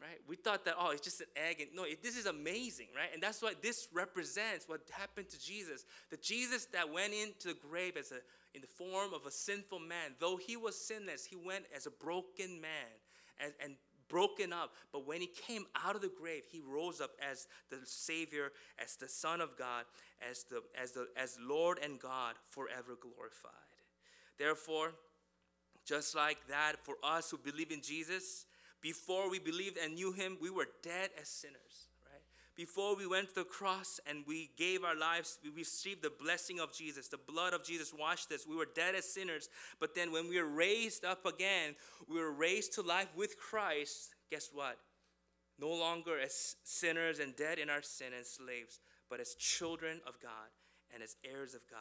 right? 0.01 0.19
We 0.29 0.37
thought 0.37 0.65
that, 0.65 0.75
oh, 0.79 0.91
it's 0.91 1.01
just 1.01 1.21
an 1.21 1.27
egg. 1.37 1.61
And 1.61 1.71
no, 1.75 1.85
it, 1.85 2.03
this 2.03 2.17
is 2.17 2.27
amazing, 2.27 2.89
right? 2.95 3.09
And 3.13 3.23
that's 3.23 3.43
what 3.43 3.63
this 3.63 3.89
represents 3.93 4.69
what 4.69 4.81
happened 4.91 5.29
to 5.31 5.41
Jesus. 5.41 5.85
The 6.11 6.17
Jesus 6.17 6.67
that 6.73 6.93
went 6.93 7.13
into 7.13 7.49
the 7.49 7.57
grave 7.69 7.97
as 7.97 8.13
a, 8.13 8.21
in 8.55 8.61
the 8.61 8.67
form 8.67 9.13
of 9.15 9.27
a 9.27 9.31
sinful 9.31 9.81
man, 9.81 10.13
though 10.21 10.37
he 10.37 10.57
was 10.57 10.77
sinless, 10.77 11.25
he 11.25 11.37
went 11.37 11.65
as 11.75 11.87
a 11.87 11.91
broken 11.91 12.61
man 12.61 12.91
and, 13.41 13.53
and 13.63 13.75
broken 14.09 14.53
up. 14.53 14.73
But 14.93 15.07
when 15.07 15.21
he 15.21 15.27
came 15.27 15.67
out 15.85 15.95
of 15.95 16.03
the 16.03 16.11
grave, 16.21 16.45
he 16.51 16.61
rose 16.61 17.01
up 17.01 17.11
as 17.31 17.47
the 17.71 17.79
Savior, 17.85 18.53
as 18.83 18.97
the 18.97 19.09
Son 19.09 19.41
of 19.41 19.57
God, 19.59 19.85
as, 20.29 20.45
the, 20.45 20.63
as, 20.81 20.93
the, 20.93 21.09
as 21.17 21.39
Lord 21.41 21.79
and 21.83 22.01
God 22.01 22.35
forever 22.49 22.97
glorified. 23.01 23.53
Therefore, 24.39 24.95
just 25.85 26.15
like 26.15 26.39
that, 26.49 26.75
for 26.83 26.97
us 27.03 27.31
who 27.31 27.39
believe 27.39 27.71
in 27.71 27.81
Jesus, 27.81 28.47
before 28.81 29.31
we 29.31 29.39
believed 29.39 29.79
and 29.83 29.95
knew 29.95 30.13
him, 30.13 30.37
we 30.41 30.51
were 30.51 30.69
dead 30.83 31.11
as 31.21 31.29
sinners, 31.29 31.89
right? 32.05 32.23
Before 32.57 32.97
we 32.97 33.07
went 33.07 33.31
to 33.31 33.35
the 33.37 33.45
cross 33.45 34.01
and 34.09 34.25
we 34.27 34.51
gave 34.57 34.85
our 34.85 34.97
lives, 34.97 35.39
we 35.43 35.51
received 35.51 36.03
the 36.03 36.13
blessing 36.23 36.61
of 36.61 36.73
Jesus. 36.73 37.09
The 37.09 37.19
blood 37.19 37.55
of 37.55 37.65
Jesus 37.65 37.93
washed 37.93 38.31
us. 38.33 38.47
We 38.49 38.57
were 38.57 38.69
dead 38.75 38.95
as 38.95 39.13
sinners. 39.13 39.49
But 39.81 39.95
then 39.95 40.13
when 40.13 40.29
we 40.29 40.41
were 40.41 40.49
raised 40.49 41.05
up 41.05 41.27
again, 41.27 41.75
we 42.09 42.21
were 42.21 42.33
raised 42.33 42.75
to 42.75 42.83
life 42.83 43.15
with 43.17 43.39
Christ. 43.39 44.15
Guess 44.31 44.51
what? 44.53 44.79
No 45.61 45.71
longer 45.71 46.19
as 46.19 46.57
sinners 46.63 47.19
and 47.19 47.35
dead 47.35 47.59
in 47.59 47.69
our 47.69 47.83
sin 47.83 48.13
and 48.17 48.25
slaves, 48.25 48.81
but 49.11 49.21
as 49.21 49.35
children 49.35 50.01
of 50.07 50.21
God 50.21 50.51
and 50.95 51.03
as 51.03 51.17
heirs 51.25 51.55
of 51.55 51.63
God 51.69 51.81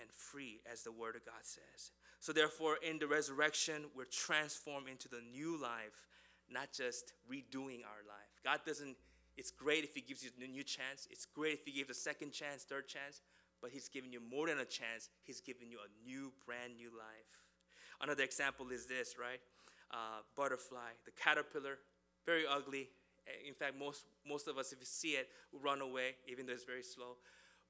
and 0.00 0.10
free, 0.12 0.60
as 0.70 0.82
the 0.82 0.92
Word 0.92 1.16
of 1.16 1.24
God 1.24 1.42
says. 1.42 1.90
So, 2.20 2.32
therefore, 2.32 2.76
in 2.88 2.98
the 2.98 3.06
resurrection, 3.06 3.84
we're 3.96 4.04
transformed 4.04 4.88
into 4.88 5.08
the 5.08 5.22
new 5.32 5.60
life, 5.60 6.06
not 6.50 6.72
just 6.72 7.12
redoing 7.30 7.84
our 7.84 8.02
life. 8.06 8.32
God 8.44 8.60
doesn't, 8.66 8.96
it's 9.36 9.50
great 9.50 9.84
if 9.84 9.94
He 9.94 10.00
gives 10.00 10.22
you 10.22 10.30
a 10.42 10.46
new 10.46 10.64
chance, 10.64 11.06
it's 11.10 11.26
great 11.26 11.54
if 11.54 11.64
He 11.64 11.72
gives 11.72 11.90
a 11.90 11.94
second 11.94 12.32
chance, 12.32 12.64
third 12.64 12.88
chance, 12.88 13.20
but 13.60 13.70
He's 13.70 13.88
giving 13.88 14.12
you 14.12 14.20
more 14.20 14.46
than 14.48 14.58
a 14.58 14.64
chance, 14.64 15.08
He's 15.24 15.40
giving 15.40 15.70
you 15.70 15.78
a 15.78 16.08
new, 16.08 16.32
brand 16.46 16.76
new 16.76 16.90
life. 16.90 17.44
Another 18.00 18.22
example 18.22 18.68
is 18.70 18.86
this, 18.86 19.16
right? 19.18 19.40
Uh, 19.90 20.22
butterfly, 20.36 20.90
the 21.04 21.10
caterpillar, 21.12 21.78
very 22.26 22.44
ugly. 22.46 22.88
In 23.46 23.54
fact, 23.54 23.74
most, 23.78 24.04
most 24.26 24.48
of 24.48 24.56
us, 24.58 24.72
if 24.72 24.78
you 24.80 24.86
see 24.86 25.10
it, 25.10 25.28
will 25.52 25.60
run 25.60 25.80
away, 25.80 26.16
even 26.26 26.46
though 26.46 26.52
it's 26.52 26.64
very 26.64 26.82
slow. 26.82 27.16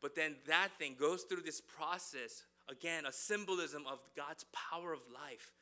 But 0.00 0.14
then 0.14 0.36
that 0.46 0.68
thing 0.78 0.96
goes 0.98 1.22
through 1.22 1.42
this 1.42 1.60
process, 1.60 2.44
again, 2.68 3.06
a 3.06 3.12
symbolism 3.12 3.84
of 3.90 4.00
God's 4.16 4.44
power 4.52 4.92
of 4.92 5.00
life, 5.12 5.52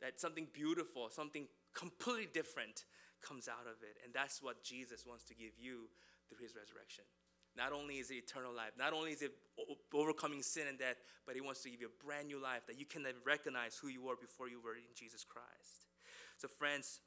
that 0.00 0.20
something 0.20 0.48
beautiful, 0.52 1.08
something 1.10 1.46
completely 1.74 2.28
different 2.32 2.84
comes 3.22 3.48
out 3.48 3.66
of 3.66 3.82
it. 3.82 3.96
And 4.04 4.12
that's 4.12 4.42
what 4.42 4.62
Jesus 4.62 5.04
wants 5.06 5.24
to 5.24 5.34
give 5.34 5.52
you 5.58 5.88
through 6.28 6.38
his 6.40 6.54
resurrection. 6.54 7.04
Not 7.56 7.72
only 7.72 8.02
is 8.02 8.10
it 8.10 8.16
eternal 8.16 8.52
life, 8.52 8.72
not 8.76 8.92
only 8.92 9.12
is 9.12 9.22
it 9.22 9.32
overcoming 9.92 10.42
sin 10.42 10.66
and 10.68 10.78
death, 10.78 10.96
but 11.24 11.36
he 11.36 11.40
wants 11.40 11.62
to 11.62 11.70
give 11.70 11.80
you 11.80 11.88
a 11.88 12.04
brand 12.04 12.26
new 12.26 12.42
life 12.42 12.66
that 12.66 12.78
you 12.78 12.84
can 12.84 13.06
recognize 13.24 13.76
who 13.76 13.88
you 13.88 14.02
were 14.02 14.16
before 14.16 14.48
you 14.48 14.60
were 14.60 14.74
in 14.74 14.82
Jesus 14.94 15.24
Christ. 15.24 15.86
So, 16.38 16.48
friends, 16.48 17.00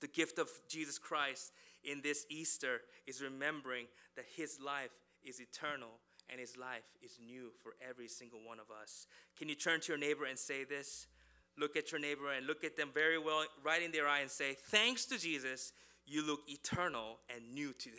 the 0.00 0.08
gift 0.08 0.38
of 0.38 0.48
Jesus 0.68 0.98
Christ 0.98 1.52
in 1.84 2.00
this 2.02 2.26
Easter 2.28 2.80
is 3.06 3.22
remembering 3.22 3.86
that 4.16 4.24
his 4.34 4.58
life 4.64 4.90
is 5.24 5.40
eternal 5.40 6.00
and 6.28 6.40
his 6.40 6.56
life 6.56 6.84
is 7.02 7.18
new 7.24 7.50
for 7.62 7.74
every 7.88 8.08
single 8.08 8.40
one 8.44 8.58
of 8.58 8.66
us. 8.82 9.06
Can 9.38 9.48
you 9.48 9.54
turn 9.54 9.80
to 9.80 9.92
your 9.92 9.98
neighbor 9.98 10.24
and 10.24 10.38
say 10.38 10.64
this? 10.64 11.06
Look 11.60 11.76
at 11.76 11.92
your 11.92 12.00
neighbor 12.00 12.32
and 12.32 12.46
look 12.46 12.64
at 12.64 12.76
them 12.76 12.88
very 12.94 13.18
well, 13.18 13.44
right 13.62 13.82
in 13.82 13.92
their 13.92 14.08
eye, 14.08 14.20
and 14.20 14.30
say, 14.30 14.56
Thanks 14.68 15.04
to 15.06 15.18
Jesus, 15.18 15.72
you 16.06 16.26
look 16.26 16.40
eternal 16.48 17.18
and 17.34 17.54
new 17.54 17.74
today. 17.74 17.98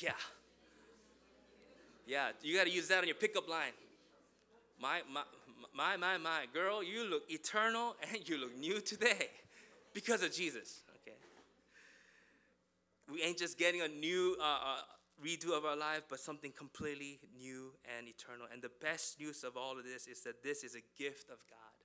Yeah. 0.00 0.12
Yeah, 2.06 2.30
you 2.42 2.56
got 2.56 2.64
to 2.64 2.72
use 2.72 2.88
that 2.88 2.98
on 2.98 3.06
your 3.06 3.14
pickup 3.14 3.48
line. 3.48 3.72
My, 4.80 5.02
my, 5.12 5.22
my, 5.76 5.96
my, 5.96 6.16
my, 6.16 6.46
girl, 6.52 6.82
you 6.82 7.04
look 7.04 7.22
eternal 7.28 7.94
and 8.10 8.26
you 8.28 8.38
look 8.38 8.56
new 8.56 8.80
today 8.80 9.28
because 9.92 10.22
of 10.22 10.32
Jesus. 10.32 10.80
Okay. 11.02 11.16
We 13.12 13.22
ain't 13.22 13.38
just 13.38 13.58
getting 13.58 13.82
a 13.82 13.88
new, 13.88 14.36
uh, 14.40 14.44
uh, 14.44 14.76
redo 15.24 15.56
of 15.56 15.64
our 15.64 15.76
life, 15.76 16.02
but 16.08 16.18
something 16.18 16.52
completely 16.56 17.20
new 17.38 17.72
and 17.96 18.08
eternal. 18.08 18.46
And 18.52 18.62
the 18.62 18.70
best 18.80 19.20
news 19.20 19.44
of 19.44 19.56
all 19.56 19.78
of 19.78 19.84
this 19.84 20.06
is 20.06 20.22
that 20.22 20.42
this 20.42 20.64
is 20.64 20.74
a 20.74 20.82
gift 20.98 21.30
of 21.30 21.38
God. 21.48 21.79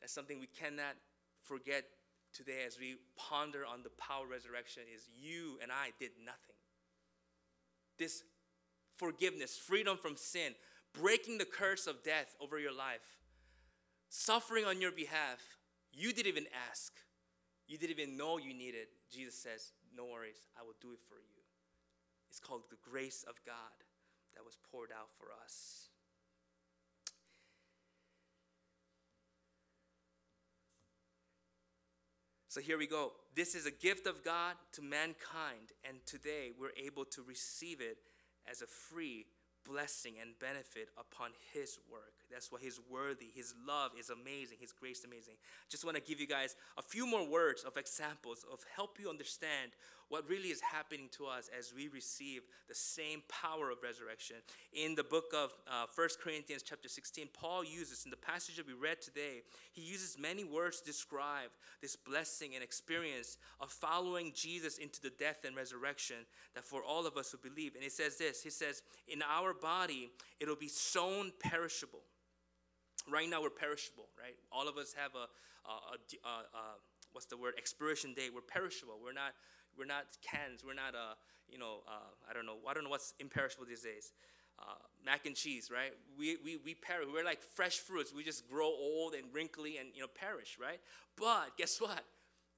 That's 0.00 0.12
something 0.12 0.40
we 0.40 0.48
cannot 0.48 0.94
forget 1.42 1.84
today 2.32 2.64
as 2.66 2.78
we 2.78 2.96
ponder 3.16 3.64
on 3.64 3.82
the 3.82 3.90
power 3.90 4.26
resurrection 4.26 4.82
is 4.94 5.08
you 5.18 5.58
and 5.62 5.72
I 5.72 5.90
did 5.98 6.10
nothing. 6.24 6.56
This 7.98 8.22
forgiveness, 8.94 9.56
freedom 9.56 9.96
from 9.96 10.16
sin, 10.16 10.52
breaking 10.92 11.38
the 11.38 11.44
curse 11.44 11.86
of 11.86 12.02
death 12.02 12.34
over 12.40 12.58
your 12.58 12.74
life, 12.74 13.18
suffering 14.08 14.64
on 14.64 14.80
your 14.80 14.92
behalf, 14.92 15.40
you 15.92 16.12
didn't 16.12 16.28
even 16.28 16.46
ask. 16.70 16.92
You 17.66 17.78
didn't 17.78 17.98
even 17.98 18.16
know 18.16 18.38
you 18.38 18.54
needed. 18.54 18.88
Jesus 19.10 19.34
says, 19.34 19.72
No 19.96 20.04
worries, 20.04 20.46
I 20.58 20.62
will 20.62 20.76
do 20.80 20.92
it 20.92 21.00
for 21.08 21.16
you. 21.16 21.42
It's 22.30 22.38
called 22.38 22.62
the 22.70 22.76
grace 22.88 23.24
of 23.28 23.34
God 23.44 23.54
that 24.34 24.44
was 24.44 24.58
poured 24.70 24.90
out 24.92 25.08
for 25.18 25.28
us. 25.42 25.85
So 32.56 32.62
here 32.62 32.78
we 32.78 32.86
go. 32.86 33.12
This 33.34 33.54
is 33.54 33.66
a 33.66 33.70
gift 33.70 34.06
of 34.06 34.24
God 34.24 34.54
to 34.72 34.80
mankind, 34.80 35.76
and 35.86 35.98
today 36.06 36.52
we're 36.58 36.72
able 36.82 37.04
to 37.04 37.20
receive 37.20 37.82
it 37.82 37.98
as 38.50 38.62
a 38.62 38.66
free 38.66 39.26
blessing 39.68 40.14
and 40.22 40.30
benefit 40.38 40.88
upon 40.96 41.32
His 41.52 41.76
work. 41.92 42.14
That's 42.30 42.50
why 42.50 42.58
He's 42.60 42.80
worthy. 42.90 43.26
His 43.34 43.54
love 43.66 43.92
is 43.98 44.10
amazing. 44.10 44.58
His 44.60 44.72
grace 44.72 45.00
is 45.00 45.04
amazing. 45.04 45.34
Just 45.68 45.84
want 45.84 45.96
to 45.96 46.02
give 46.02 46.20
you 46.20 46.26
guys 46.26 46.56
a 46.76 46.82
few 46.82 47.06
more 47.06 47.26
words 47.26 47.64
of 47.64 47.76
examples 47.76 48.44
of 48.52 48.60
help 48.74 48.98
you 49.00 49.08
understand 49.08 49.72
what 50.08 50.28
really 50.28 50.50
is 50.50 50.60
happening 50.60 51.08
to 51.10 51.26
us 51.26 51.50
as 51.56 51.74
we 51.74 51.88
receive 51.88 52.42
the 52.68 52.74
same 52.74 53.22
power 53.28 53.70
of 53.70 53.78
resurrection. 53.82 54.36
In 54.72 54.94
the 54.94 55.02
book 55.02 55.32
of 55.34 55.52
uh, 55.66 55.86
1 55.94 56.08
Corinthians 56.22 56.62
chapter 56.62 56.88
16, 56.88 57.28
Paul 57.32 57.64
uses, 57.64 58.04
in 58.04 58.10
the 58.10 58.16
passage 58.16 58.56
that 58.56 58.66
we 58.66 58.72
read 58.72 59.00
today, 59.00 59.42
he 59.72 59.82
uses 59.82 60.16
many 60.18 60.44
words 60.44 60.80
to 60.80 60.86
describe 60.86 61.50
this 61.82 61.96
blessing 61.96 62.54
and 62.54 62.62
experience 62.62 63.38
of 63.60 63.70
following 63.70 64.32
Jesus 64.34 64.78
into 64.78 65.00
the 65.00 65.10
death 65.18 65.44
and 65.44 65.56
resurrection 65.56 66.16
that 66.54 66.64
for 66.64 66.82
all 66.82 67.06
of 67.06 67.16
us 67.16 67.32
who 67.32 67.38
believe. 67.38 67.74
And 67.74 67.82
he 67.82 67.90
says 67.90 68.16
this, 68.16 68.42
he 68.42 68.50
says, 68.50 68.82
in 69.08 69.22
our 69.22 69.54
body, 69.54 70.10
it'll 70.38 70.56
be 70.56 70.68
sown 70.68 71.32
perishable. 71.40 72.02
Right 73.10 73.28
now 73.28 73.42
we're 73.42 73.50
perishable, 73.50 74.08
right? 74.18 74.34
All 74.50 74.68
of 74.68 74.76
us 74.76 74.94
have 74.96 75.12
a, 75.14 75.26
a, 75.68 75.74
a, 76.24 76.28
a 76.28 76.62
what's 77.12 77.26
the 77.26 77.36
word, 77.36 77.54
expiration 77.56 78.14
date. 78.14 78.30
We're 78.34 78.40
perishable. 78.40 78.98
We're 79.02 79.12
not 79.12 79.32
we're 79.76 79.84
not 79.84 80.06
cans. 80.22 80.64
We're 80.64 80.74
not, 80.74 80.94
uh, 80.94 81.14
you 81.48 81.58
know, 81.58 81.80
uh, 81.86 82.30
I 82.30 82.32
don't 82.32 82.46
know. 82.46 82.56
I 82.68 82.74
don't 82.74 82.84
know 82.84 82.90
what's 82.90 83.14
imperishable 83.20 83.66
these 83.66 83.82
days. 83.82 84.12
Uh, 84.58 84.72
mac 85.04 85.26
and 85.26 85.36
cheese, 85.36 85.70
right? 85.70 85.92
We, 86.18 86.38
we, 86.42 86.56
we 86.56 86.74
perish. 86.74 87.06
We're 87.12 87.24
like 87.24 87.42
fresh 87.42 87.78
fruits. 87.78 88.12
We 88.14 88.24
just 88.24 88.48
grow 88.48 88.66
old 88.66 89.12
and 89.12 89.24
wrinkly 89.32 89.76
and, 89.76 89.90
you 89.94 90.00
know, 90.00 90.08
perish, 90.08 90.56
right? 90.60 90.80
But 91.16 91.58
guess 91.58 91.78
what? 91.78 92.02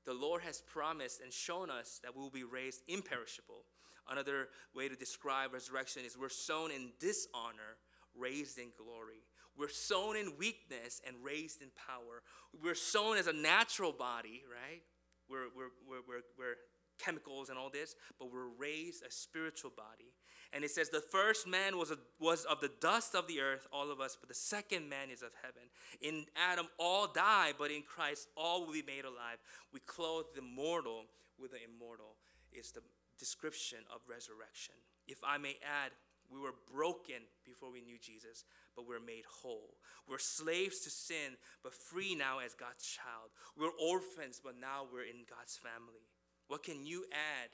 The 0.06 0.14
Lord 0.14 0.42
has 0.42 0.60
promised 0.60 1.20
and 1.20 1.32
shown 1.32 1.70
us 1.70 2.00
that 2.04 2.14
we 2.14 2.22
will 2.22 2.30
be 2.30 2.44
raised 2.44 2.82
imperishable. 2.86 3.64
Another 4.08 4.48
way 4.74 4.88
to 4.88 4.94
describe 4.94 5.52
resurrection 5.52 6.02
is 6.06 6.16
we're 6.16 6.28
sown 6.28 6.70
in 6.70 6.92
dishonor, 7.00 7.76
raised 8.16 8.58
in 8.58 8.68
glory. 8.78 9.24
We're 9.58 9.68
sown 9.68 10.16
in 10.16 10.34
weakness 10.38 11.00
and 11.06 11.16
raised 11.22 11.60
in 11.62 11.68
power. 11.74 12.22
We're 12.62 12.76
sown 12.76 13.16
as 13.16 13.26
a 13.26 13.32
natural 13.32 13.92
body, 13.92 14.42
right? 14.48 14.82
We're, 15.28 15.48
we're, 15.54 15.70
we're, 15.86 16.02
we're, 16.06 16.22
we're 16.38 16.56
chemicals 16.98 17.48
and 17.48 17.58
all 17.58 17.70
this, 17.70 17.94
but 18.18 18.32
we're 18.32 18.48
raised 18.58 19.04
a 19.04 19.10
spiritual 19.10 19.72
body. 19.76 20.12
And 20.52 20.64
it 20.64 20.70
says 20.70 20.88
the 20.88 21.00
first 21.00 21.46
man 21.46 21.76
was, 21.76 21.90
a, 21.90 21.98
was 22.18 22.44
of 22.44 22.60
the 22.60 22.70
dust 22.80 23.14
of 23.14 23.26
the 23.26 23.40
earth, 23.40 23.66
all 23.72 23.90
of 23.90 24.00
us, 24.00 24.16
but 24.18 24.28
the 24.28 24.34
second 24.34 24.88
man 24.88 25.10
is 25.10 25.22
of 25.22 25.30
heaven. 25.42 25.62
In 26.00 26.24
Adam, 26.36 26.68
all 26.78 27.06
die, 27.12 27.52
but 27.58 27.70
in 27.70 27.82
Christ, 27.82 28.28
all 28.36 28.64
will 28.64 28.72
be 28.72 28.82
made 28.82 29.04
alive. 29.04 29.38
We 29.72 29.80
clothe 29.80 30.26
the 30.34 30.42
mortal 30.42 31.04
with 31.38 31.50
the 31.52 31.58
immortal, 31.62 32.16
is 32.52 32.72
the 32.72 32.80
description 33.18 33.78
of 33.94 34.00
resurrection. 34.08 34.74
If 35.06 35.18
I 35.24 35.38
may 35.38 35.56
add, 35.62 35.92
we 36.30 36.40
were 36.40 36.54
broken 36.72 37.24
before 37.44 37.72
we 37.72 37.80
knew 37.80 37.98
Jesus, 37.98 38.44
but 38.78 38.86
we're 38.86 39.04
made 39.04 39.24
whole. 39.26 39.74
We're 40.08 40.20
slaves 40.20 40.78
to 40.80 40.90
sin, 40.90 41.34
but 41.64 41.74
free 41.74 42.14
now 42.14 42.38
as 42.38 42.54
God's 42.54 42.86
child. 42.86 43.34
We're 43.58 43.74
orphans, 43.82 44.40
but 44.42 44.54
now 44.60 44.86
we're 44.86 45.02
in 45.02 45.26
God's 45.28 45.56
family. 45.56 46.06
What 46.46 46.62
can 46.62 46.86
you 46.86 47.04
add 47.10 47.50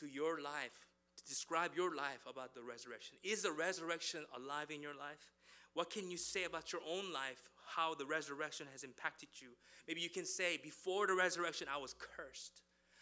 to 0.00 0.06
your 0.06 0.42
life 0.42 0.86
to 1.16 1.24
describe 1.24 1.70
your 1.74 1.96
life 1.96 2.20
about 2.28 2.54
the 2.54 2.62
resurrection? 2.62 3.16
Is 3.24 3.40
the 3.40 3.52
resurrection 3.52 4.26
alive 4.36 4.70
in 4.70 4.82
your 4.82 4.94
life? 4.94 5.32
What 5.72 5.88
can 5.88 6.10
you 6.10 6.18
say 6.18 6.44
about 6.44 6.74
your 6.74 6.82
own 6.86 7.10
life, 7.10 7.48
how 7.74 7.94
the 7.94 8.04
resurrection 8.04 8.66
has 8.72 8.84
impacted 8.84 9.30
you? 9.40 9.48
Maybe 9.88 10.02
you 10.02 10.10
can 10.10 10.26
say, 10.26 10.58
Before 10.62 11.06
the 11.06 11.14
resurrection, 11.14 11.68
I 11.74 11.78
was 11.78 11.94
cursed. 11.94 12.60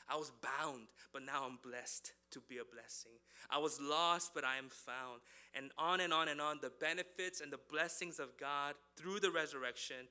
I 0.09 0.15
was 0.15 0.31
bound, 0.43 0.87
but 1.13 1.25
now 1.25 1.45
I'm 1.45 1.59
blessed 1.61 2.13
to 2.35 2.41
be 2.49 2.59
a 2.59 2.65
blessing. 2.65 3.13
I 3.51 3.59
was 3.59 3.81
lost, 3.81 4.33
but 4.35 4.45
I 4.45 4.57
am 4.57 4.69
found. 4.69 5.23
And 5.55 5.71
on 5.79 6.01
and 6.01 6.13
on 6.13 6.29
and 6.29 6.41
on, 6.41 6.59
the 6.61 6.73
benefits 6.81 7.41
and 7.41 7.53
the 7.53 7.61
blessings 7.71 8.19
of 8.19 8.37
God 8.39 8.75
through 8.97 9.21
the 9.21 9.31
resurrection 9.31 10.09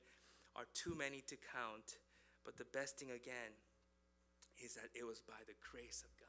are 0.56 0.66
too 0.74 0.94
many 0.96 1.22
to 1.28 1.36
count. 1.36 1.98
But 2.44 2.56
the 2.56 2.66
best 2.66 2.98
thing 2.98 3.10
again 3.10 3.56
is 4.62 4.74
that 4.74 4.90
it 4.94 5.04
was 5.04 5.20
by 5.20 5.40
the 5.46 5.54
grace 5.70 6.02
of 6.04 6.10
God. 6.18 6.28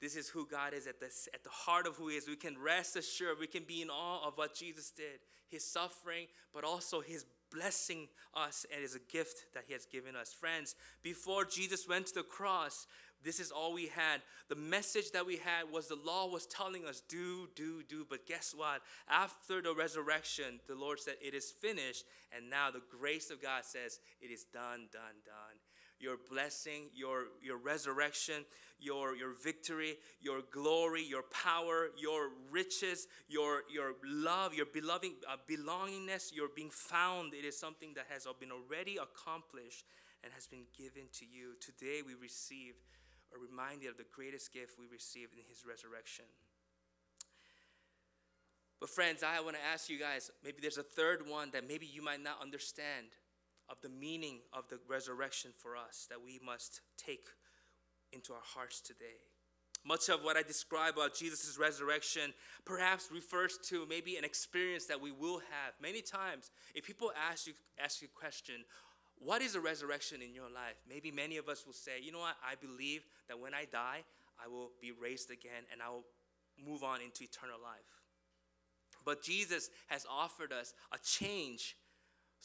This 0.00 0.16
is 0.16 0.28
who 0.28 0.46
God 0.46 0.74
is 0.74 0.86
at 0.86 1.00
the, 1.00 1.10
at 1.32 1.44
the 1.44 1.50
heart 1.50 1.86
of 1.86 1.96
who 1.96 2.08
He 2.08 2.16
is. 2.16 2.28
We 2.28 2.36
can 2.36 2.58
rest 2.58 2.96
assured, 2.96 3.38
we 3.40 3.46
can 3.46 3.64
be 3.64 3.80
in 3.80 3.88
awe 3.88 4.26
of 4.26 4.36
what 4.36 4.54
Jesus 4.54 4.90
did, 4.90 5.20
His 5.48 5.64
suffering, 5.64 6.26
but 6.52 6.64
also 6.64 7.00
His 7.00 7.24
blessing 7.50 8.08
us 8.34 8.66
and 8.74 8.84
is 8.84 8.94
a 8.94 9.12
gift 9.12 9.46
that 9.54 9.64
He 9.66 9.72
has 9.72 9.86
given 9.86 10.16
us. 10.16 10.32
Friends, 10.32 10.74
before 11.02 11.44
Jesus 11.44 11.88
went 11.88 12.08
to 12.08 12.14
the 12.14 12.22
cross, 12.22 12.86
this 13.24 13.40
is 13.40 13.50
all 13.50 13.72
we 13.72 13.88
had. 13.88 14.20
The 14.48 14.54
message 14.56 15.10
that 15.12 15.26
we 15.26 15.38
had 15.38 15.72
was 15.72 15.88
the 15.88 15.96
law 15.96 16.28
was 16.28 16.46
telling 16.46 16.84
us, 16.84 17.02
do, 17.08 17.48
do, 17.56 17.82
do. 17.82 18.06
But 18.08 18.26
guess 18.26 18.54
what? 18.56 18.82
After 19.08 19.62
the 19.62 19.74
resurrection, 19.74 20.60
the 20.68 20.74
Lord 20.74 21.00
said, 21.00 21.14
it 21.22 21.34
is 21.34 21.50
finished. 21.50 22.04
And 22.36 22.50
now 22.50 22.70
the 22.70 22.82
grace 22.90 23.30
of 23.30 23.40
God 23.40 23.64
says, 23.64 23.98
it 24.20 24.30
is 24.30 24.44
done, 24.44 24.88
done, 24.92 25.22
done. 25.24 25.56
your 25.98 26.18
blessing, 26.30 26.90
your, 26.94 27.24
your 27.42 27.56
resurrection, 27.56 28.44
your, 28.78 29.16
your 29.16 29.32
victory, 29.42 29.96
your 30.20 30.40
glory, 30.50 31.02
your 31.02 31.22
power, 31.22 31.88
your 31.96 32.30
riches, 32.50 33.06
your, 33.28 33.62
your 33.72 33.94
love, 34.04 34.54
your 34.54 34.66
beloved, 34.66 35.10
uh, 35.30 35.36
belongingness, 35.50 36.34
your 36.34 36.48
being 36.54 36.70
found. 36.70 37.32
It 37.34 37.44
is 37.44 37.58
something 37.58 37.94
that 37.94 38.06
has 38.10 38.26
been 38.38 38.52
already 38.52 38.98
accomplished 38.98 39.84
and 40.22 40.32
has 40.34 40.46
been 40.46 40.64
given 40.76 41.04
to 41.14 41.24
you. 41.24 41.54
Today 41.60 42.00
we 42.06 42.14
receive 42.14 42.74
a 43.34 43.38
reminder 43.38 43.90
of 43.90 43.96
the 43.96 44.06
greatest 44.14 44.52
gift 44.52 44.78
we 44.78 44.86
received 44.86 45.34
in 45.34 45.44
his 45.48 45.64
resurrection. 45.66 46.24
But, 48.80 48.90
friends, 48.90 49.22
I 49.22 49.40
want 49.40 49.56
to 49.56 49.62
ask 49.72 49.88
you 49.88 49.98
guys 49.98 50.30
maybe 50.44 50.58
there's 50.60 50.78
a 50.78 50.82
third 50.82 51.26
one 51.26 51.50
that 51.52 51.66
maybe 51.66 51.86
you 51.86 52.02
might 52.02 52.22
not 52.22 52.40
understand 52.40 53.16
of 53.68 53.80
the 53.82 53.88
meaning 53.88 54.40
of 54.52 54.68
the 54.68 54.78
resurrection 54.88 55.50
for 55.56 55.76
us 55.76 56.06
that 56.10 56.22
we 56.22 56.38
must 56.44 56.80
take 56.98 57.28
into 58.12 58.32
our 58.32 58.44
hearts 58.44 58.80
today. 58.80 59.24
Much 59.86 60.08
of 60.08 60.22
what 60.22 60.36
I 60.36 60.42
describe 60.42 60.94
about 60.94 61.14
Jesus' 61.14 61.58
resurrection 61.58 62.32
perhaps 62.64 63.10
refers 63.12 63.58
to 63.68 63.86
maybe 63.86 64.16
an 64.16 64.24
experience 64.24 64.86
that 64.86 65.00
we 65.00 65.12
will 65.12 65.38
have. 65.38 65.74
Many 65.80 66.00
times, 66.00 66.50
if 66.74 66.86
people 66.86 67.12
ask 67.30 67.46
you, 67.46 67.52
ask 67.82 68.00
you 68.00 68.08
a 68.14 68.18
question, 68.18 68.64
what 69.24 69.40
is 69.40 69.54
a 69.54 69.60
resurrection 69.60 70.20
in 70.20 70.34
your 70.34 70.50
life? 70.54 70.76
Maybe 70.88 71.10
many 71.10 71.38
of 71.38 71.48
us 71.48 71.64
will 71.64 71.72
say, 71.72 71.92
you 72.02 72.12
know 72.12 72.18
what, 72.18 72.36
I 72.46 72.54
believe 72.54 73.02
that 73.28 73.40
when 73.40 73.54
I 73.54 73.64
die, 73.64 74.04
I 74.42 74.48
will 74.48 74.70
be 74.80 74.92
raised 74.92 75.30
again 75.30 75.64
and 75.72 75.80
I 75.80 75.88
will 75.88 76.04
move 76.62 76.84
on 76.84 77.00
into 77.00 77.24
eternal 77.24 77.56
life. 77.62 78.02
But 79.04 79.22
Jesus 79.22 79.70
has 79.88 80.06
offered 80.10 80.52
us 80.52 80.74
a 80.92 80.98
change 80.98 81.76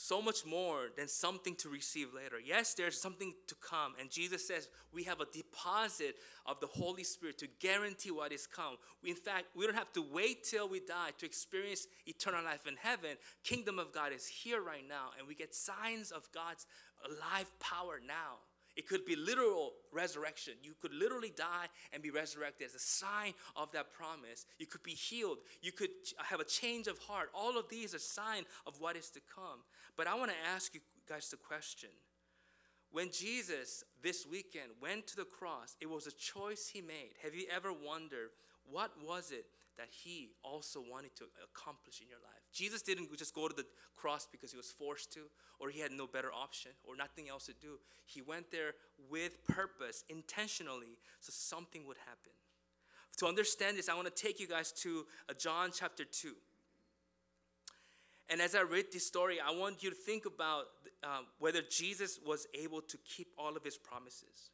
so 0.02 0.22
much 0.22 0.46
more 0.46 0.88
than 0.96 1.10
something 1.10 1.56
to 1.56 1.68
receive 1.68 2.14
later. 2.14 2.38
Yes, 2.42 2.74
there's 2.74 3.00
something 3.00 3.34
to 3.48 3.56
come. 3.56 3.96
And 4.00 4.10
Jesus 4.10 4.48
says 4.48 4.70
we 4.94 5.04
have 5.04 5.20
a 5.20 5.26
deposit 5.26 6.16
of 6.46 6.58
the 6.62 6.68
Holy 6.68 7.04
Spirit 7.04 7.38
to 7.40 7.50
guarantee 7.60 8.10
what 8.10 8.32
is 8.32 8.48
come. 8.48 8.78
In 9.04 9.16
fact, 9.16 9.48
we 9.58 9.66
don't 9.66 9.76
have 9.76 9.92
to 9.92 10.02
wait 10.02 10.46
till 10.46 10.70
we 10.70 10.80
die 10.80 11.10
to 11.18 11.26
experience 11.26 11.86
eternal 12.06 12.46
life 12.46 12.66
in 12.66 12.78
heaven. 12.82 13.18
Kingdom 13.44 13.78
of 13.78 13.92
God 13.92 14.14
is 14.14 14.26
here 14.26 14.62
right 14.62 14.88
now, 14.88 15.10
and 15.18 15.28
we 15.28 15.36
get 15.36 15.54
signs 15.54 16.12
of 16.12 16.30
God's 16.34 16.66
alive 17.06 17.52
power 17.60 18.00
now. 18.02 18.38
It 18.80 18.88
could 18.88 19.04
be 19.04 19.18
literal 19.18 19.74
resurrection. 19.92 20.54
You 20.64 20.72
could 20.82 20.94
literally 20.94 21.34
die 21.36 21.66
and 21.92 22.02
be 22.02 22.12
resurrected 22.12 22.66
as 22.66 22.76
a 22.76 22.80
sign 22.80 23.34
of 23.58 23.74
that 23.74 23.92
promise. 23.92 24.46
You 24.58 24.68
could 24.68 24.84
be 24.84 24.94
healed. 24.94 25.40
You 25.62 25.74
could 25.74 25.90
have 26.24 26.40
a 26.40 26.46
change 26.46 26.88
of 26.88 26.98
heart. 27.00 27.30
All 27.34 27.58
of 27.58 27.68
these 27.68 27.94
are 27.94 28.00
sign 28.00 28.46
of 28.66 28.80
what 28.80 28.96
is 28.96 29.10
to 29.10 29.20
come. 29.36 29.60
But 29.98 30.08
I 30.08 30.16
want 30.16 30.32
to 30.32 30.38
ask 30.56 30.74
you 30.74 30.80
guys 31.10 31.30
the 31.30 31.36
question. 31.36 31.90
When 32.94 33.12
Jesus 33.12 33.84
this 34.02 34.26
weekend 34.26 34.72
went 34.82 35.08
to 35.08 35.18
the 35.18 35.26
cross, 35.26 35.76
it 35.82 35.90
was 35.90 36.08
a 36.08 36.14
choice 36.14 36.70
he 36.72 36.80
made. 36.80 37.16
Have 37.22 37.36
you 37.36 37.48
ever 37.54 37.74
wondered 37.74 38.30
what 38.72 38.92
was 39.06 39.32
it 39.32 39.46
that 39.80 39.88
he 39.90 40.32
also 40.44 40.84
wanted 40.92 41.16
to 41.16 41.24
accomplish 41.42 42.02
in 42.02 42.10
your 42.10 42.20
life. 42.20 42.44
Jesus 42.52 42.82
didn't 42.82 43.18
just 43.18 43.34
go 43.34 43.48
to 43.48 43.56
the 43.56 43.66
cross 43.96 44.28
because 44.30 44.52
he 44.52 44.58
was 44.58 44.70
forced 44.70 45.14
to, 45.14 45.22
or 45.58 45.70
he 45.70 45.80
had 45.80 45.94
no 45.94 46.06
better 46.06 46.32
option, 46.34 46.72
or 46.84 46.98
nothing 46.98 47.30
else 47.30 47.46
to 47.46 47.54
do. 47.62 47.80
He 48.06 48.22
went 48.22 48.52
there 48.52 48.74
with 49.10 49.42
purpose, 49.48 50.04
intentionally, 50.10 51.00
so 51.22 51.32
something 51.34 51.88
would 51.88 51.96
happen. 51.98 52.34
To 53.20 53.28
understand 53.28 53.78
this, 53.78 53.88
I 53.88 53.96
want 53.96 54.14
to 54.14 54.22
take 54.24 54.40
you 54.40 54.48
guys 54.48 54.74
to 54.84 55.06
uh, 55.30 55.34
John 55.34 55.72
chapter 55.74 56.04
2. 56.04 56.34
And 58.30 58.42
as 58.42 58.56
I 58.56 58.62
read 58.62 58.88
this 58.92 59.08
story, 59.08 59.38
I 59.40 59.52
want 59.52 59.82
you 59.82 59.90
to 59.90 59.96
think 59.96 60.26
about 60.26 60.66
uh, 61.04 61.22
whether 61.40 61.62
Jesus 61.62 62.20
was 62.26 62.48
able 62.54 62.82
to 62.82 62.98
keep 62.98 63.30
all 63.38 63.56
of 63.56 63.64
his 63.64 63.78
promises. 63.78 64.52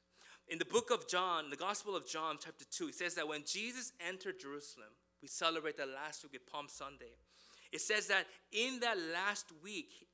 In 0.48 0.60
the 0.60 0.66
book 0.66 0.92
of 0.92 1.08
John, 1.08 1.50
the 1.50 1.56
Gospel 1.56 1.96
of 1.96 2.08
John, 2.08 2.38
chapter 2.40 2.66
2, 2.70 2.90
it 2.90 2.96
says 2.96 3.16
that 3.16 3.28
when 3.28 3.44
Jesus 3.46 3.94
entered 4.06 4.40
Jerusalem, 4.40 4.90
we 5.22 5.28
celebrate 5.28 5.75
the 5.75 5.88
last 5.88 6.24
week 6.24 6.34
with 6.34 6.46
Palm 6.46 6.68
Sunday. 6.68 7.18
It 7.72 7.82
says 7.82 8.08
that 8.08 8.25
in 8.52 8.80
that 8.82 8.98
last 9.12 9.48
week, 9.64 10.08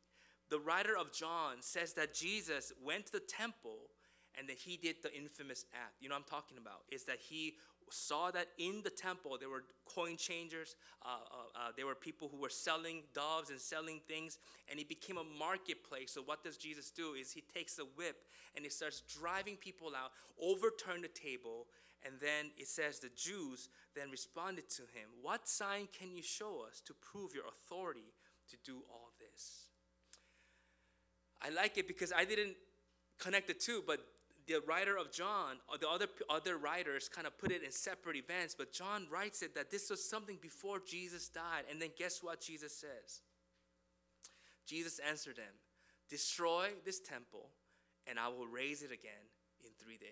the 0.49 0.59
writer 0.59 0.95
of 0.97 1.13
John 1.13 1.57
says 1.59 1.93
that 1.93 2.13
Jesus 2.13 2.71
went 2.81 3.07
to 3.07 3.13
the 3.13 3.19
temple 3.19 3.89
and 4.39 4.47
that 4.47 4.57
he 4.57 4.77
did 4.77 4.97
the 5.03 5.13
infamous 5.13 5.65
act. 5.73 5.95
You 5.99 6.07
know 6.07 6.15
I'm 6.15 6.23
talking 6.23 6.57
about? 6.57 6.83
Is 6.89 7.03
that 7.05 7.19
he 7.19 7.55
saw 7.91 8.31
that 8.31 8.47
in 8.57 8.81
the 8.83 8.89
temple 8.89 9.37
there 9.39 9.49
were 9.49 9.63
coin 9.85 10.17
changers, 10.17 10.75
uh, 11.03 11.09
uh, 11.09 11.59
uh, 11.59 11.71
there 11.75 11.85
were 11.85 11.95
people 11.95 12.29
who 12.31 12.37
were 12.37 12.49
selling 12.49 13.03
doves 13.13 13.49
and 13.49 13.59
selling 13.59 14.01
things, 14.07 14.39
and 14.69 14.79
it 14.79 14.89
became 14.89 15.17
a 15.17 15.23
marketplace. 15.23 16.11
So, 16.11 16.21
what 16.21 16.43
does 16.43 16.57
Jesus 16.57 16.91
do? 16.91 17.13
Is 17.19 17.31
he 17.31 17.43
takes 17.53 17.79
a 17.79 17.83
whip 17.83 18.17
and 18.55 18.65
he 18.65 18.71
starts 18.71 19.01
driving 19.01 19.55
people 19.55 19.89
out, 19.95 20.11
overturn 20.41 21.01
the 21.01 21.07
table, 21.07 21.67
and 22.05 22.15
then 22.19 22.51
it 22.57 22.67
says 22.67 22.99
the 22.99 23.09
Jews 23.15 23.69
then 23.95 24.09
responded 24.09 24.69
to 24.71 24.81
him, 24.81 25.09
What 25.21 25.47
sign 25.47 25.87
can 25.97 26.11
you 26.15 26.23
show 26.23 26.65
us 26.67 26.81
to 26.85 26.93
prove 26.93 27.33
your 27.33 27.47
authority 27.47 28.13
to 28.49 28.57
do 28.63 28.81
all 28.89 29.11
this? 29.19 29.65
I 31.41 31.49
like 31.49 31.77
it 31.77 31.87
because 31.87 32.13
I 32.15 32.25
didn't 32.25 32.55
connect 33.19 33.47
the 33.47 33.53
two, 33.53 33.83
but 33.85 33.99
the 34.51 34.61
writer 34.67 34.97
of 34.97 35.11
John, 35.11 35.57
or 35.69 35.77
the 35.77 35.89
other, 35.89 36.07
other 36.29 36.57
writers 36.57 37.09
kind 37.09 37.27
of 37.27 37.37
put 37.37 37.51
it 37.51 37.63
in 37.63 37.71
separate 37.71 38.15
events, 38.15 38.55
but 38.57 38.71
John 38.71 39.07
writes 39.11 39.41
it 39.41 39.55
that 39.55 39.71
this 39.71 39.89
was 39.89 40.03
something 40.03 40.37
before 40.41 40.79
Jesus 40.85 41.29
died. 41.29 41.63
And 41.69 41.81
then 41.81 41.89
guess 41.97 42.21
what 42.21 42.41
Jesus 42.41 42.75
says? 42.75 43.21
Jesus 44.65 44.99
answered 44.99 45.37
them, 45.37 45.53
Destroy 46.09 46.69
this 46.85 46.99
temple, 46.99 47.49
and 48.07 48.19
I 48.19 48.27
will 48.27 48.47
raise 48.47 48.81
it 48.83 48.91
again 48.91 49.29
in 49.63 49.69
three 49.79 49.97
days. 49.97 50.09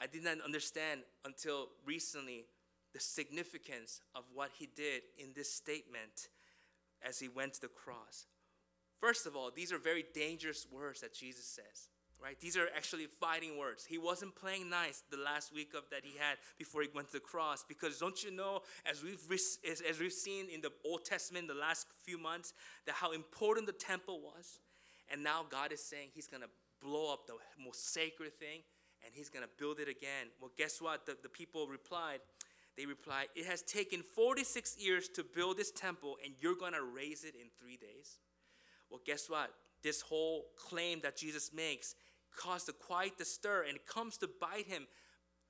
I 0.00 0.06
did 0.06 0.24
not 0.24 0.40
understand 0.44 1.00
until 1.24 1.68
recently 1.84 2.46
the 2.94 3.00
significance 3.00 4.00
of 4.14 4.24
what 4.32 4.50
he 4.58 4.68
did 4.76 5.02
in 5.18 5.32
this 5.34 5.52
statement 5.52 6.28
as 7.06 7.18
he 7.18 7.28
went 7.28 7.54
to 7.54 7.60
the 7.62 7.68
cross. 7.68 8.26
First 9.00 9.26
of 9.26 9.36
all, 9.36 9.50
these 9.54 9.72
are 9.72 9.78
very 9.78 10.04
dangerous 10.14 10.66
words 10.70 11.00
that 11.00 11.14
Jesus 11.14 11.44
says, 11.44 11.88
right? 12.22 12.38
These 12.40 12.56
are 12.56 12.68
actually 12.76 13.06
fighting 13.06 13.58
words. 13.58 13.84
He 13.84 13.98
wasn't 13.98 14.34
playing 14.34 14.68
nice 14.68 15.02
the 15.10 15.16
last 15.16 15.54
week 15.54 15.72
of 15.74 15.84
that 15.90 16.00
he 16.04 16.18
had 16.18 16.38
before 16.58 16.82
he 16.82 16.88
went 16.94 17.08
to 17.08 17.14
the 17.14 17.20
cross 17.20 17.64
because 17.66 17.98
don't 17.98 18.22
you 18.24 18.30
know 18.30 18.62
as 18.90 19.02
we've 19.02 19.20
as, 19.30 19.82
as 19.88 20.00
we've 20.00 20.12
seen 20.12 20.46
in 20.52 20.60
the 20.60 20.72
Old 20.84 21.04
Testament 21.04 21.48
the 21.48 21.54
last 21.54 21.86
few 22.04 22.18
months 22.18 22.52
that 22.86 22.96
how 22.96 23.12
important 23.12 23.66
the 23.66 23.72
temple 23.72 24.20
was 24.20 24.60
and 25.10 25.22
now 25.22 25.44
God 25.48 25.72
is 25.72 25.82
saying 25.82 26.08
he's 26.12 26.26
going 26.26 26.42
to 26.42 26.48
blow 26.82 27.12
up 27.12 27.26
the 27.26 27.34
most 27.62 27.92
sacred 27.92 28.38
thing 28.38 28.60
and 29.04 29.14
he's 29.14 29.28
going 29.28 29.44
to 29.44 29.50
build 29.58 29.80
it 29.80 29.88
again. 29.88 30.28
Well, 30.40 30.50
guess 30.56 30.80
what? 30.80 31.06
The, 31.06 31.16
the 31.22 31.28
people 31.28 31.66
replied, 31.66 32.20
they 32.76 32.86
replied, 32.86 33.28
It 33.34 33.46
has 33.46 33.62
taken 33.62 34.02
46 34.02 34.76
years 34.78 35.08
to 35.14 35.24
build 35.24 35.56
this 35.56 35.70
temple, 35.70 36.16
and 36.24 36.34
you're 36.40 36.56
going 36.56 36.74
to 36.74 36.82
raise 36.82 37.24
it 37.24 37.34
in 37.34 37.48
three 37.58 37.76
days. 37.76 38.18
Well, 38.90 39.00
guess 39.04 39.28
what? 39.28 39.50
This 39.82 40.00
whole 40.00 40.46
claim 40.56 41.00
that 41.02 41.16
Jesus 41.16 41.52
makes 41.52 41.94
caused 42.38 42.68
a 42.68 42.72
quite 42.72 43.18
the 43.18 43.24
stir, 43.24 43.64
and 43.66 43.76
it 43.76 43.86
comes 43.86 44.16
to 44.18 44.28
bite 44.40 44.66
him 44.66 44.86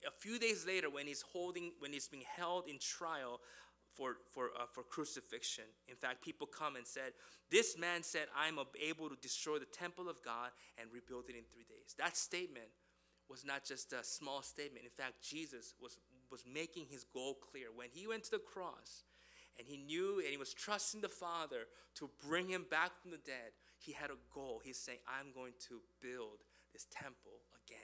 a 0.06 0.10
few 0.10 0.38
days 0.38 0.66
later 0.66 0.88
when 0.88 1.06
he's 1.06 1.22
holding, 1.22 1.72
when 1.80 1.92
he's 1.92 2.08
being 2.08 2.24
held 2.36 2.68
in 2.68 2.78
trial 2.78 3.40
for, 3.96 4.16
for, 4.32 4.50
uh, 4.58 4.64
for 4.72 4.82
crucifixion. 4.82 5.64
In 5.88 5.96
fact, 5.96 6.22
people 6.22 6.46
come 6.46 6.76
and 6.76 6.86
said, 6.86 7.12
This 7.50 7.76
man 7.78 8.02
said, 8.02 8.26
I'm 8.36 8.58
able 8.80 9.08
to 9.08 9.16
destroy 9.20 9.58
the 9.58 9.66
temple 9.66 10.08
of 10.08 10.22
God 10.24 10.50
and 10.80 10.88
rebuild 10.92 11.24
it 11.28 11.36
in 11.36 11.42
three 11.52 11.64
days. 11.64 11.94
That 11.98 12.16
statement 12.16 12.68
was 13.28 13.44
not 13.44 13.64
just 13.64 13.92
a 13.92 14.04
small 14.04 14.42
statement. 14.42 14.84
In 14.84 14.90
fact, 14.90 15.22
Jesus 15.22 15.74
was, 15.82 15.98
was 16.30 16.44
making 16.50 16.86
his 16.88 17.04
goal 17.04 17.34
clear. 17.34 17.66
When 17.74 17.88
he 17.92 18.06
went 18.06 18.24
to 18.24 18.30
the 18.30 18.38
cross 18.38 19.02
and 19.58 19.66
he 19.66 19.76
knew 19.76 20.20
and 20.20 20.28
he 20.28 20.36
was 20.36 20.54
trusting 20.54 21.00
the 21.00 21.08
Father 21.08 21.66
to 21.96 22.08
bring 22.26 22.48
him 22.48 22.66
back 22.70 22.92
from 23.02 23.10
the 23.10 23.18
dead, 23.18 23.52
he 23.78 23.92
had 23.92 24.10
a 24.10 24.18
goal. 24.32 24.60
He's 24.64 24.78
saying, 24.78 24.98
I'm 25.06 25.32
going 25.34 25.52
to 25.68 25.80
build 26.00 26.44
this 26.72 26.86
temple 26.90 27.42
again. 27.66 27.78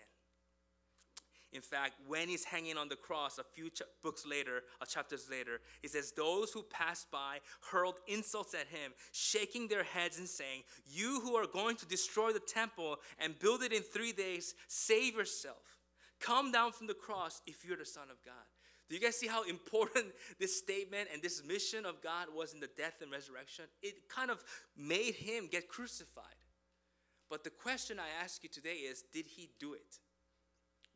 In 1.54 1.60
fact, 1.60 1.94
when 2.08 2.28
he's 2.28 2.44
hanging 2.44 2.76
on 2.76 2.88
the 2.88 2.96
cross, 2.96 3.38
a 3.38 3.44
few 3.44 3.70
ch- 3.70 3.82
books 4.02 4.26
later, 4.26 4.64
uh, 4.82 4.84
chapters 4.86 5.28
later, 5.30 5.60
he 5.82 5.88
says, 5.88 6.12
Those 6.16 6.50
who 6.50 6.64
passed 6.64 7.12
by 7.12 7.38
hurled 7.70 8.00
insults 8.08 8.54
at 8.54 8.66
him, 8.66 8.92
shaking 9.12 9.68
their 9.68 9.84
heads 9.84 10.18
and 10.18 10.28
saying, 10.28 10.62
You 10.84 11.20
who 11.22 11.36
are 11.36 11.46
going 11.46 11.76
to 11.76 11.86
destroy 11.86 12.32
the 12.32 12.40
temple 12.40 12.96
and 13.20 13.38
build 13.38 13.62
it 13.62 13.72
in 13.72 13.82
three 13.82 14.10
days, 14.10 14.54
save 14.66 15.14
yourself. 15.14 15.78
Come 16.20 16.50
down 16.50 16.72
from 16.72 16.88
the 16.88 16.94
cross 16.94 17.40
if 17.46 17.64
you're 17.64 17.76
the 17.76 17.86
Son 17.86 18.10
of 18.10 18.16
God. 18.24 18.34
Do 18.88 18.96
you 18.96 19.00
guys 19.00 19.16
see 19.16 19.28
how 19.28 19.44
important 19.48 20.06
this 20.40 20.58
statement 20.58 21.08
and 21.12 21.22
this 21.22 21.42
mission 21.44 21.86
of 21.86 22.02
God 22.02 22.26
was 22.34 22.52
in 22.52 22.58
the 22.58 22.70
death 22.76 22.94
and 23.00 23.12
resurrection? 23.12 23.66
It 23.80 24.08
kind 24.08 24.32
of 24.32 24.42
made 24.76 25.14
him 25.14 25.48
get 25.50 25.68
crucified. 25.68 26.24
But 27.34 27.42
the 27.42 27.50
question 27.50 27.98
I 27.98 28.22
ask 28.22 28.44
you 28.44 28.48
today 28.48 28.76
is 28.76 29.02
did 29.12 29.26
he 29.26 29.50
do 29.58 29.74
it? 29.74 29.98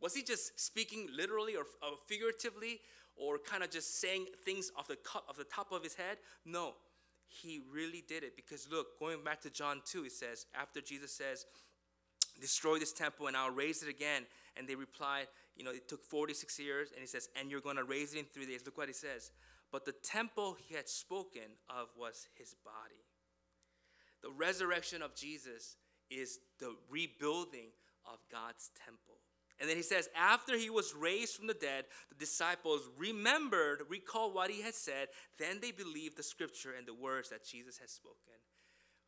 Was 0.01 0.14
he 0.14 0.22
just 0.22 0.61
speaking 0.61 1.09
literally 1.12 1.57
or, 1.57 1.64
figuratively 2.07 2.79
or 3.16 3.38
kind 3.38 3.64
of 3.64 3.72
just 3.72 4.01
saying 4.01 4.27
things 4.44 4.70
off 4.79 4.87
the, 4.87 4.94
cup, 4.94 5.24
off 5.29 5.37
the 5.37 5.42
top 5.42 5.72
of 5.72 5.83
his 5.83 5.96
head? 5.96 6.18
No, 6.46 6.74
he 7.27 7.61
really 7.74 8.05
did 8.07 8.22
it 8.22 8.37
because 8.37 8.68
look, 8.70 9.01
going 9.01 9.24
back 9.24 9.40
to 9.40 9.51
John 9.51 9.83
2, 9.85 10.05
it 10.05 10.12
says, 10.12 10.46
after 10.55 10.81
Jesus 10.81 11.11
says, 11.11 11.44
destroy 12.40 12.79
this 12.79 12.92
temple 12.92 13.27
and 13.27 13.37
I'll 13.37 13.51
raise 13.51 13.83
it 13.83 13.88
again. 13.88 14.22
And 14.57 14.68
they 14.68 14.77
replied, 14.77 15.27
you 15.57 15.64
know, 15.64 15.72
it 15.72 15.88
took 15.88 16.05
46 16.05 16.57
years. 16.61 16.90
And 16.92 17.01
he 17.01 17.09
says, 17.09 17.31
and 17.37 17.51
you're 17.51 17.61
going 17.61 17.79
to 17.79 17.85
raise 17.85 18.14
it 18.14 18.20
in 18.20 18.27
three 18.27 18.46
days. 18.46 18.62
Look 18.64 18.79
what 18.79 18.87
he 18.87 18.94
says. 18.94 19.33
But 19.72 19.85
the 19.85 19.94
temple 20.05 20.57
he 20.68 20.77
had 20.77 20.88
spoken 20.88 21.51
of 21.68 21.88
was 21.98 22.29
his 22.37 22.55
body. 22.64 23.03
The 24.22 24.31
resurrection 24.31 25.03
of 25.03 25.16
Jesus 25.16 25.74
is 26.11 26.38
the 26.59 26.75
rebuilding 26.90 27.68
of 28.07 28.18
God's 28.31 28.71
temple. 28.85 29.16
And 29.61 29.68
then 29.68 29.77
he 29.77 29.83
says, 29.83 30.09
after 30.16 30.57
he 30.57 30.71
was 30.71 30.94
raised 30.94 31.35
from 31.35 31.49
the 31.49 31.55
dead, 31.55 31.87
the 32.09 32.14
disciples 32.14 32.88
remembered, 32.97 33.83
recalled 33.88 34.35
what 34.35 34.51
he 34.51 34.62
had 34.62 34.75
said. 34.75 35.09
Then 35.38 35.59
they 35.61 35.73
believed 35.73 36.16
the 36.16 36.23
scripture 36.23 36.75
and 36.77 36.87
the 36.87 36.94
words 36.94 37.31
that 37.31 37.44
Jesus 37.44 37.77
had 37.79 37.90
spoken. 37.90 38.35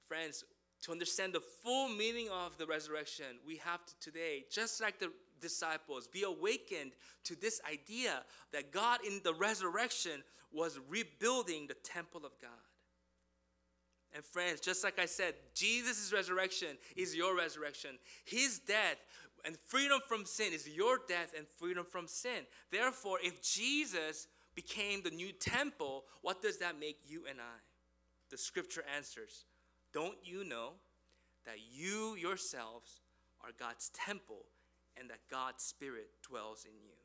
Friends, 0.08 0.44
to 0.82 0.92
understand 0.92 1.34
the 1.34 1.42
full 1.62 1.88
meaning 1.88 2.28
of 2.30 2.58
the 2.58 2.66
resurrection, 2.66 3.26
we 3.46 3.56
have 3.58 3.84
to 3.86 3.92
today, 4.00 4.44
just 4.50 4.80
like 4.80 4.98
the 4.98 5.12
disciples, 5.40 6.08
be 6.08 6.24
awakened 6.24 6.92
to 7.24 7.36
this 7.36 7.60
idea 7.70 8.24
that 8.52 8.72
God 8.72 9.00
in 9.06 9.20
the 9.22 9.34
resurrection 9.34 10.24
was 10.52 10.80
rebuilding 10.88 11.66
the 11.66 11.74
temple 11.74 12.24
of 12.24 12.32
God. 12.40 12.50
And 14.14 14.24
friends, 14.24 14.60
just 14.60 14.82
like 14.82 14.98
I 14.98 15.06
said, 15.06 15.34
Jesus' 15.54 16.12
resurrection 16.12 16.76
is 16.96 17.14
your 17.14 17.36
resurrection. 17.36 17.90
His 18.24 18.58
death 18.58 18.96
and 19.44 19.56
freedom 19.56 20.00
from 20.06 20.24
sin 20.24 20.52
is 20.52 20.68
your 20.68 20.98
death 21.08 21.32
and 21.36 21.46
freedom 21.58 21.84
from 21.84 22.06
sin. 22.06 22.44
Therefore, 22.70 23.18
if 23.22 23.42
Jesus 23.42 24.26
became 24.54 25.02
the 25.02 25.10
new 25.10 25.32
temple, 25.32 26.04
what 26.22 26.42
does 26.42 26.58
that 26.58 26.78
make 26.78 26.98
you 27.06 27.22
and 27.28 27.40
I? 27.40 27.60
The 28.30 28.38
scripture 28.38 28.84
answers 28.96 29.44
Don't 29.92 30.18
you 30.22 30.44
know 30.44 30.72
that 31.46 31.56
you 31.72 32.16
yourselves 32.16 33.00
are 33.42 33.50
God's 33.58 33.90
temple 33.90 34.44
and 34.98 35.08
that 35.10 35.20
God's 35.30 35.62
Spirit 35.64 36.08
dwells 36.28 36.64
in 36.64 36.78
you? 36.82 36.99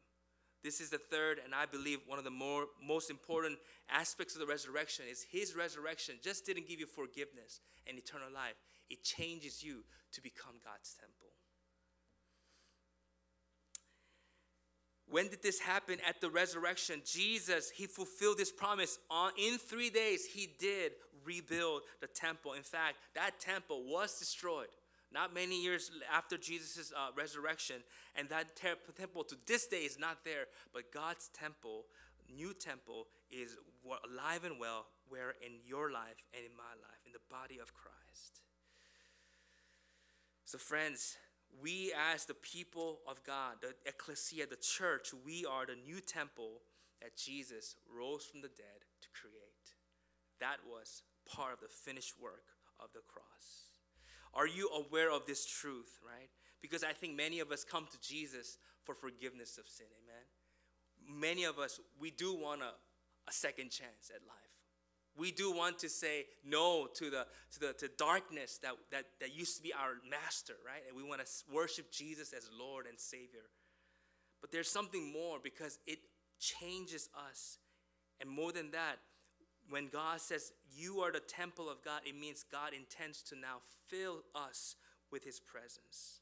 This 0.65 0.81
is 0.81 0.89
the 0.89 0.97
third, 0.97 1.39
and 1.45 1.53
I 1.53 1.67
believe 1.67 1.99
one 2.07 2.17
of 2.17 2.25
the 2.25 2.31
more, 2.31 2.65
most 2.83 3.11
important 3.11 3.59
aspects 3.87 4.33
of 4.33 4.39
the 4.39 4.47
resurrection 4.47 5.05
is 5.07 5.23
His 5.29 5.55
resurrection 5.55 6.15
just 6.23 6.43
didn't 6.43 6.67
give 6.67 6.79
you 6.79 6.87
forgiveness 6.87 7.59
and 7.85 7.99
eternal 7.99 8.29
life. 8.33 8.55
It 8.89 9.03
changes 9.03 9.63
you 9.63 9.83
to 10.13 10.23
become 10.23 10.55
God's 10.65 10.95
temple. 10.99 11.29
When 15.07 15.27
did 15.27 15.43
this 15.43 15.59
happen? 15.59 15.99
At 16.09 16.19
the 16.19 16.31
resurrection. 16.31 17.03
Jesus, 17.05 17.69
He 17.69 17.85
fulfilled 17.85 18.39
His 18.39 18.51
promise. 18.51 18.97
On, 19.11 19.33
in 19.37 19.59
three 19.59 19.91
days, 19.91 20.25
He 20.25 20.49
did 20.57 20.93
rebuild 21.23 21.83
the 22.01 22.07
temple. 22.07 22.53
In 22.53 22.63
fact, 22.63 22.95
that 23.13 23.39
temple 23.39 23.83
was 23.83 24.17
destroyed 24.17 24.69
not 25.15 25.33
many 25.33 25.63
years 25.63 25.89
after 26.13 26.37
Jesus' 26.37 26.91
uh, 26.95 27.07
resurrection. 27.15 27.77
And 28.17 28.27
that 28.29 28.55
temple 28.57 29.23
to 29.23 29.37
this 29.47 29.65
day 29.65 29.87
is 29.87 29.97
not 29.97 30.25
there. 30.25 30.45
But 30.73 30.91
God's 30.91 31.29
temple, 31.33 31.85
new 32.29 32.53
temple, 32.53 33.07
is 33.31 33.55
alive 33.85 34.43
and 34.43 34.59
well, 34.59 34.87
where 35.07 35.33
in 35.43 35.53
your 35.65 35.89
life 35.89 36.19
and 36.35 36.43
in 36.45 36.51
my 36.57 36.75
life, 36.83 36.99
in 37.05 37.13
the 37.13 37.23
body 37.31 37.59
of 37.59 37.73
Christ. 37.73 38.41
So, 40.43 40.57
friends, 40.57 41.15
we 41.61 41.93
as 42.13 42.25
the 42.25 42.33
people 42.33 42.99
of 43.07 43.23
God, 43.23 43.55
the 43.61 43.73
ecclesia, 43.85 44.47
the 44.47 44.57
church, 44.57 45.09
we 45.25 45.45
are 45.45 45.65
the 45.65 45.75
new 45.75 46.01
temple 46.01 46.61
that 47.01 47.15
Jesus 47.15 47.77
rose 47.89 48.25
from 48.25 48.41
the 48.41 48.49
dead 48.49 48.83
to 49.01 49.07
create. 49.13 49.75
That 50.41 50.57
was 50.67 51.03
part 51.25 51.53
of 51.53 51.61
the 51.61 51.67
finished 51.67 52.13
work 52.21 52.43
of 52.79 52.89
the 52.93 52.99
cross. 53.07 53.64
Are 54.35 54.47
you 54.47 54.69
aware 54.69 55.11
of 55.11 55.25
this 55.25 55.45
truth, 55.45 55.99
right? 56.05 56.29
Because 56.61 56.83
I 56.83 56.93
think 56.93 57.15
many 57.15 57.39
of 57.39 57.51
us 57.51 57.63
come 57.63 57.87
to 57.91 57.99
Jesus 58.01 58.57
for 58.83 58.93
forgiveness 58.93 59.57
of 59.57 59.67
sin, 59.67 59.87
amen? 60.03 61.21
Many 61.21 61.43
of 61.43 61.59
us, 61.59 61.79
we 61.99 62.11
do 62.11 62.33
want 62.33 62.61
a, 62.61 62.73
a 63.27 63.31
second 63.31 63.69
chance 63.69 64.11
at 64.13 64.21
life. 64.27 64.45
We 65.17 65.31
do 65.31 65.53
want 65.53 65.79
to 65.79 65.89
say 65.89 66.25
no 66.43 66.87
to 66.95 67.09
the 67.09 67.25
to 67.53 67.59
the 67.59 67.73
to 67.73 67.89
darkness 67.97 68.59
that, 68.63 68.73
that, 68.91 69.05
that 69.21 69.33
used 69.33 69.55
to 69.57 69.63
be 69.63 69.73
our 69.73 69.93
master, 70.09 70.55
right? 70.65 70.81
And 70.87 70.97
we 70.97 71.03
want 71.03 71.25
to 71.25 71.31
worship 71.53 71.89
Jesus 71.89 72.33
as 72.33 72.49
Lord 72.59 72.85
and 72.85 72.99
Savior. 72.99 73.47
But 74.41 74.51
there's 74.51 74.69
something 74.69 75.13
more 75.13 75.39
because 75.41 75.79
it 75.87 75.99
changes 76.39 77.09
us. 77.29 77.59
And 78.19 78.29
more 78.29 78.51
than 78.51 78.71
that, 78.71 78.97
when 79.69 79.87
God 79.87 80.21
says 80.21 80.51
you 80.75 80.99
are 80.99 81.11
the 81.11 81.19
temple 81.19 81.69
of 81.69 81.83
God, 81.83 82.01
it 82.05 82.19
means 82.19 82.45
God 82.51 82.71
intends 82.73 83.21
to 83.23 83.35
now 83.35 83.57
fill 83.87 84.23
us 84.35 84.75
with 85.11 85.23
his 85.23 85.39
presence. 85.39 86.19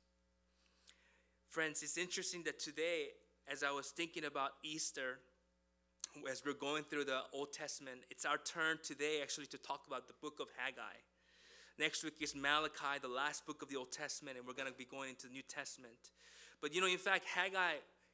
Friends, 1.50 1.84
it's 1.84 1.98
interesting 1.98 2.44
that 2.44 2.60
today, 2.60 3.08
as 3.52 3.64
I 3.64 3.72
was 3.72 3.88
thinking 3.88 4.26
about 4.26 4.52
Easter, 4.64 5.20
as 6.30 6.44
we're 6.46 6.54
going 6.54 6.84
through 6.84 7.06
the 7.06 7.22
Old 7.34 7.54
Testament, 7.54 8.00
it's 8.10 8.26
our 8.26 8.38
turn 8.38 8.78
today 8.84 9.20
actually 9.22 9.48
to 9.48 9.58
talk 9.58 9.86
about 9.88 10.08
the 10.08 10.14
book 10.22 10.40
of 10.40 10.48
Haggai. 10.58 10.98
Next 11.80 12.04
week 12.04 12.14
is 12.22 12.36
Malachi, 12.36 13.00
the 13.02 13.08
last 13.08 13.46
book 13.48 13.62
of 13.62 13.70
the 13.70 13.76
Old 13.76 13.92
Testament, 13.92 14.38
and 14.38 14.46
we're 14.46 14.54
going 14.54 14.72
to 14.72 14.78
be 14.78 14.86
going 14.86 15.10
into 15.10 15.28
the 15.28 15.34
New 15.34 15.42
Testament. 15.42 16.12
But 16.62 16.74
you 16.74 16.82
know, 16.82 16.88
in 16.88 16.98
fact, 16.98 17.26
Haggai 17.26 17.74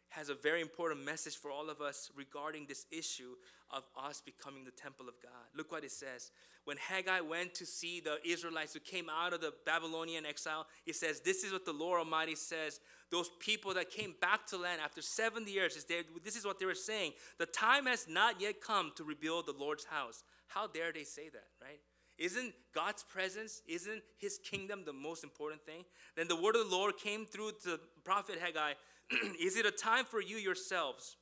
has 0.10 0.30
a 0.30 0.34
very 0.34 0.62
important 0.62 1.06
message 1.06 1.38
for 1.38 1.52
all 1.52 1.70
of 1.70 1.82
us 1.82 2.12
regarding 2.16 2.66
this 2.66 2.86
issue 2.92 3.36
of 3.72 3.84
us 3.98 4.22
becoming 4.26 4.64
the 4.66 4.72
temple 4.72 5.08
of 5.08 5.16
God. 5.22 5.32
Look 5.56 5.72
what 5.72 5.84
it 5.84 5.92
says. 5.92 6.32
When 6.66 6.78
Haggai 6.78 7.22
went 7.22 7.54
to 7.56 7.66
see 7.66 8.00
the 8.00 8.18
Israelites 8.28 8.74
who 8.74 8.80
came 8.80 9.08
out 9.10 9.34
of 9.34 9.42
the 9.42 9.54
Babylonian 9.66 10.26
exile, 10.26 10.68
he 10.86 10.94
says, 10.94 11.22
This 11.22 11.44
is 11.44 11.54
what 11.54 11.66
the 11.66 11.74
Lord 11.74 12.00
Almighty 12.00 12.36
says. 12.36 12.80
Those 13.12 13.30
people 13.40 13.74
that 13.76 13.90
came 13.90 14.16
back 14.20 14.46
to 14.48 14.58
land 14.58 14.82
after 14.84 15.02
70 15.02 15.50
years, 15.52 15.84
this 16.24 16.36
is 16.36 16.46
what 16.46 16.60
they 16.60 16.66
were 16.66 16.76
saying. 16.76 17.14
The 17.38 17.46
time 17.46 17.86
has 17.86 18.08
not 18.08 18.42
yet 18.42 18.62
come 18.62 18.92
to 18.98 19.04
rebuild 19.04 19.46
the 19.46 19.54
Lord's 19.58 19.86
house. 19.86 20.24
How 20.48 20.68
dare 20.68 20.92
they 20.92 21.04
say 21.04 21.30
that, 21.30 21.48
right? 21.62 21.80
Isn't 22.20 22.54
God's 22.76 23.04
presence, 23.04 23.62
isn't 23.66 24.04
his 24.18 24.40
kingdom 24.40 24.84
the 24.86 24.92
most 24.92 25.24
important 25.24 25.66
thing? 25.66 25.86
Then 26.18 26.28
the 26.28 26.36
word 26.36 26.56
of 26.56 26.70
the 26.70 26.76
Lord 26.76 26.98
came 26.98 27.26
through 27.26 27.52
to 27.64 27.80
prophet 28.04 28.38
Haggai 28.40 28.74
Is 29.40 29.58
it 29.58 29.66
a 29.66 29.72
time 29.72 30.06
for 30.06 30.22
you 30.22 30.38
yourselves 30.38 31.18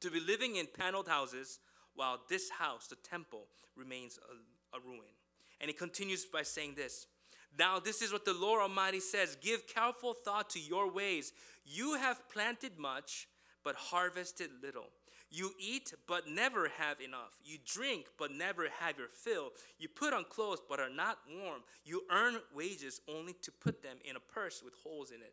to 0.00 0.10
be 0.10 0.20
living 0.20 0.56
in 0.56 0.66
paneled 0.66 1.08
houses 1.08 1.60
while 1.94 2.20
this 2.28 2.50
house, 2.50 2.86
the 2.86 2.96
temple, 2.96 3.46
remains 3.76 4.18
a, 4.30 4.76
a 4.76 4.80
ruin? 4.80 5.10
And 5.60 5.68
he 5.68 5.74
continues 5.74 6.24
by 6.24 6.42
saying 6.42 6.74
this. 6.76 7.06
Now, 7.58 7.78
this 7.78 8.02
is 8.02 8.12
what 8.12 8.24
the 8.24 8.34
Lord 8.34 8.62
Almighty 8.62 9.00
says 9.00 9.36
Give 9.40 9.66
careful 9.66 10.14
thought 10.14 10.50
to 10.50 10.60
your 10.60 10.90
ways. 10.90 11.32
You 11.64 11.94
have 11.94 12.28
planted 12.28 12.78
much, 12.78 13.28
but 13.62 13.76
harvested 13.76 14.50
little. 14.62 14.86
You 15.30 15.52
eat, 15.58 15.94
but 16.06 16.28
never 16.28 16.68
have 16.76 17.00
enough. 17.00 17.40
You 17.42 17.56
drink, 17.64 18.06
but 18.18 18.30
never 18.32 18.68
have 18.80 18.98
your 18.98 19.08
fill. 19.08 19.52
You 19.78 19.88
put 19.88 20.12
on 20.12 20.24
clothes, 20.28 20.60
but 20.68 20.78
are 20.78 20.90
not 20.90 21.18
warm. 21.26 21.62
You 21.86 22.02
earn 22.10 22.36
wages 22.54 23.00
only 23.08 23.32
to 23.42 23.50
put 23.50 23.82
them 23.82 23.96
in 24.04 24.16
a 24.16 24.20
purse 24.20 24.62
with 24.62 24.74
holes 24.84 25.10
in 25.10 25.22
it. 25.22 25.32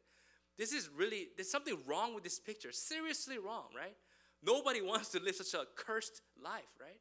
This 0.59 0.73
is 0.73 0.89
really, 0.93 1.29
there's 1.37 1.49
something 1.49 1.77
wrong 1.87 2.13
with 2.13 2.25
this 2.25 2.37
picture. 2.37 2.73
Seriously 2.73 3.37
wrong, 3.39 3.67
right? 3.73 3.95
Nobody 4.43 4.81
wants 4.85 5.09
to 5.09 5.19
live 5.19 5.35
such 5.35 5.53
a 5.59 5.65
cursed 5.75 6.21
life, 6.43 6.69
right? 6.79 6.99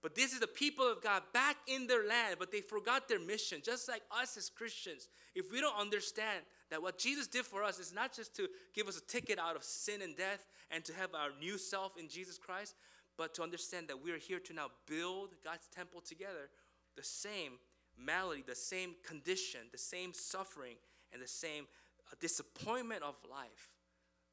But 0.00 0.14
this 0.14 0.32
is 0.32 0.40
the 0.40 0.46
people 0.46 0.86
of 0.86 1.02
God 1.02 1.22
back 1.32 1.56
in 1.66 1.86
their 1.88 2.06
land, 2.06 2.36
but 2.38 2.52
they 2.52 2.60
forgot 2.60 3.08
their 3.08 3.18
mission, 3.18 3.62
just 3.64 3.88
like 3.88 4.02
us 4.10 4.36
as 4.36 4.48
Christians. 4.48 5.08
If 5.34 5.50
we 5.50 5.60
don't 5.60 5.76
understand 5.76 6.44
that 6.70 6.82
what 6.82 6.98
Jesus 6.98 7.26
did 7.26 7.46
for 7.46 7.64
us 7.64 7.80
is 7.80 7.92
not 7.92 8.14
just 8.14 8.36
to 8.36 8.46
give 8.74 8.86
us 8.86 8.98
a 8.98 9.06
ticket 9.06 9.38
out 9.38 9.56
of 9.56 9.64
sin 9.64 10.02
and 10.02 10.14
death 10.14 10.46
and 10.70 10.84
to 10.84 10.92
have 10.92 11.14
our 11.14 11.30
new 11.40 11.58
self 11.58 11.98
in 11.98 12.08
Jesus 12.08 12.38
Christ, 12.38 12.76
but 13.16 13.34
to 13.34 13.42
understand 13.42 13.88
that 13.88 14.04
we 14.04 14.12
are 14.12 14.18
here 14.18 14.38
to 14.40 14.52
now 14.52 14.68
build 14.86 15.30
God's 15.42 15.66
temple 15.74 16.00
together, 16.00 16.50
the 16.96 17.02
same 17.02 17.52
malady, 17.98 18.44
the 18.46 18.54
same 18.54 18.94
condition, 19.04 19.60
the 19.72 19.78
same 19.78 20.12
suffering, 20.12 20.76
and 21.12 21.22
the 21.22 21.28
same 21.28 21.64
a 22.12 22.16
disappointment 22.16 23.02
of 23.02 23.14
life 23.30 23.70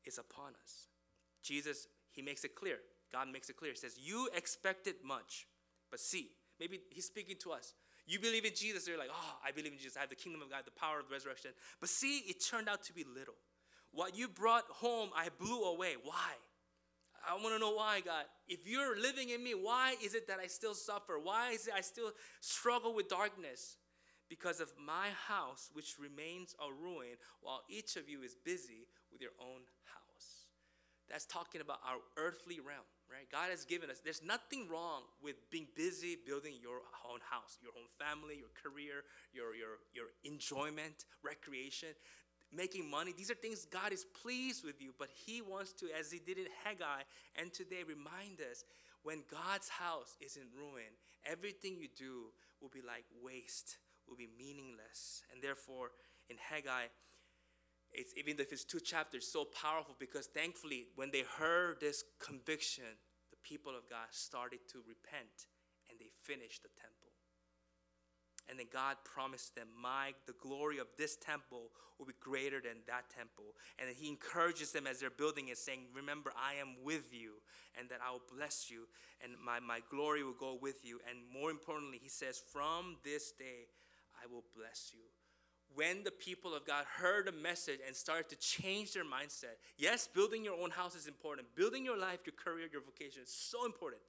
is 0.06 0.18
upon 0.18 0.54
us. 0.64 0.88
Jesus, 1.44 1.88
he 2.12 2.22
makes 2.22 2.44
it 2.44 2.56
clear. 2.56 2.78
God 3.12 3.28
makes 3.32 3.50
it 3.50 3.58
clear. 3.58 3.72
He 3.72 3.78
says, 3.78 3.96
You 3.98 4.30
expected 4.36 4.96
much, 5.04 5.48
but 5.90 6.00
see, 6.00 6.30
maybe 6.60 6.80
he's 6.90 7.06
speaking 7.06 7.36
to 7.42 7.52
us. 7.52 7.74
You 8.08 8.20
believe 8.20 8.46
in 8.46 8.54
Jesus, 8.56 8.88
you're 8.88 8.98
like, 8.98 9.10
Oh, 9.12 9.38
I 9.46 9.52
believe 9.52 9.72
in 9.74 9.78
Jesus. 9.78 9.98
I 9.98 10.02
have 10.02 10.10
the 10.10 10.16
kingdom 10.16 10.42
of 10.42 10.50
God, 10.50 10.64
the 10.66 10.72
power 10.72 11.00
of 11.00 11.08
the 11.08 11.14
resurrection. 11.14 11.52
But 11.80 11.90
see, 11.90 12.20
it 12.20 12.44
turned 12.44 12.70
out 12.70 12.84
to 12.84 12.94
be 12.94 13.04
little. 13.04 13.36
What 13.92 14.18
you 14.18 14.28
brought 14.28 14.64
home, 14.70 15.10
I 15.16 15.28
blew 15.38 15.64
away. 15.64 15.96
Why? 16.04 16.32
I 17.28 17.36
want 17.36 17.54
to 17.54 17.60
know 17.60 17.74
why, 17.74 18.02
God. 18.02 18.26
If 18.48 18.68
you're 18.68 19.00
living 19.00 19.30
in 19.30 19.44
me, 19.44 19.52
why 19.52 19.96
is 20.04 20.16
it 20.16 20.28
that 20.28 20.40
I 20.40 20.48
still 20.48 20.74
suffer? 20.74 21.20
Why 21.22 21.52
is 21.52 21.68
it 21.68 21.74
I 21.76 21.82
still 21.82 22.12
struggle 22.40 22.96
with 22.96 23.10
darkness? 23.10 23.78
Because 24.32 24.62
of 24.62 24.72
my 24.80 25.10
house, 25.28 25.70
which 25.74 26.00
remains 26.00 26.56
a 26.64 26.72
ruin, 26.72 27.20
while 27.42 27.60
each 27.68 27.98
of 27.98 28.08
you 28.08 28.24
is 28.24 28.34
busy 28.34 28.88
with 29.12 29.20
your 29.20 29.36
own 29.42 29.60
house. 29.84 30.48
That's 31.10 31.26
talking 31.26 31.60
about 31.60 31.80
our 31.86 32.00
earthly 32.16 32.64
realm, 32.64 32.88
right? 33.12 33.28
God 33.30 33.52
has 33.52 33.66
given 33.66 33.90
us, 33.92 34.00
there's 34.00 34.24
nothing 34.24 34.70
wrong 34.72 35.04
with 35.22 35.36
being 35.52 35.68
busy 35.76 36.16
building 36.26 36.54
your 36.64 36.80
own 37.04 37.20
house, 37.30 37.60
your 37.62 37.74
own 37.76 37.92
family, 38.00 38.40
your 38.40 38.56
career, 38.56 39.04
your, 39.34 39.54
your, 39.54 39.84
your 39.94 40.16
enjoyment, 40.24 41.04
recreation. 41.22 41.90
making 42.54 42.90
money. 42.90 43.14
These 43.16 43.32
are 43.32 43.36
things 43.36 43.66
God 43.66 43.92
is 43.92 44.06
pleased 44.22 44.64
with 44.64 44.82
you, 44.82 44.94
but 44.98 45.10
He 45.26 45.42
wants 45.42 45.74
to, 45.74 45.88
as 45.98 46.12
He 46.12 46.20
did 46.20 46.38
in 46.38 46.48
Haggai 46.64 47.04
and 47.36 47.52
today, 47.54 47.84
remind 47.88 48.40
us 48.40 48.64
when 49.04 49.24
God's 49.32 49.70
house 49.70 50.16
is 50.22 50.38
in 50.38 50.44
ruin, 50.56 50.92
everything 51.26 51.78
you 51.80 51.88
do 51.98 52.32
will 52.62 52.70
be 52.70 52.82
like 52.86 53.06
waste, 53.24 53.78
will 54.12 54.18
be 54.18 54.30
meaningless. 54.38 55.24
And 55.32 55.42
therefore, 55.42 55.92
in 56.30 56.36
Haggai, 56.38 56.92
it's 57.94 58.14
even 58.18 58.40
if 58.40 58.52
it's 58.52 58.64
two 58.64 58.80
chapters, 58.80 59.28
so 59.28 59.46
powerful 59.46 59.96
because 60.00 60.28
thankfully, 60.28 60.88
when 60.96 61.12
they 61.12 61.24
heard 61.40 61.80
this 61.80 62.04
conviction, 62.20 63.00
the 63.32 63.38
people 63.44 63.72
of 63.76 63.90
God 63.90 64.12
started 64.12 64.60
to 64.72 64.80
repent 64.88 65.48
and 65.90 66.00
they 66.00 66.12
finished 66.24 66.64
the 66.64 66.70
temple. 66.70 67.12
And 68.50 68.60
then 68.60 68.68
God 68.72 68.98
promised 69.06 69.56
them, 69.56 69.68
My, 69.82 70.14
the 70.28 70.36
glory 70.42 70.78
of 70.78 70.88
this 70.98 71.16
temple 71.16 71.72
will 71.98 72.06
be 72.06 72.20
greater 72.20 72.60
than 72.60 72.84
that 72.88 73.10
temple. 73.16 73.56
And 73.80 73.88
then 73.88 73.96
He 73.98 74.10
encourages 74.10 74.72
them 74.72 74.88
as 74.88 75.00
they're 75.00 75.10
building 75.10 75.50
it, 75.50 75.58
saying, 75.58 75.88
Remember, 75.96 76.34
I 76.36 76.60
am 76.60 76.76
with 76.84 77.14
you, 77.14 77.36
and 77.80 77.88
that 77.90 78.00
I 78.06 78.12
will 78.12 78.24
bless 78.36 78.70
you, 78.70 78.88
and 79.24 79.34
my, 79.44 79.60
my 79.60 79.80
glory 79.90 80.24
will 80.24 80.34
go 80.38 80.58
with 80.60 80.84
you. 80.84 81.00
And 81.10 81.20
more 81.32 81.52
importantly, 81.52 82.00
He 82.02 82.10
says, 82.10 82.42
From 82.52 82.98
this 83.06 83.32
day, 83.32 83.70
I 84.22 84.28
will 84.32 84.44
bless 84.56 84.92
you. 84.94 85.02
When 85.74 86.04
the 86.04 86.12
people 86.12 86.54
of 86.54 86.66
God 86.66 86.86
heard 86.98 87.28
the 87.28 87.32
message 87.32 87.80
and 87.86 87.96
started 87.96 88.28
to 88.30 88.36
change 88.36 88.94
their 88.94 89.06
mindset, 89.06 89.56
yes, 89.78 90.08
building 90.08 90.44
your 90.44 90.60
own 90.62 90.70
house 90.70 90.96
is 90.96 91.08
important. 91.08 91.56
Building 91.56 91.86
your 91.86 91.98
life, 91.98 92.20
your 92.26 92.36
career, 92.36 92.68
your 92.72 92.82
vocation 92.82 93.24
is 93.24 93.32
so 93.32 93.66
important. 93.66 94.02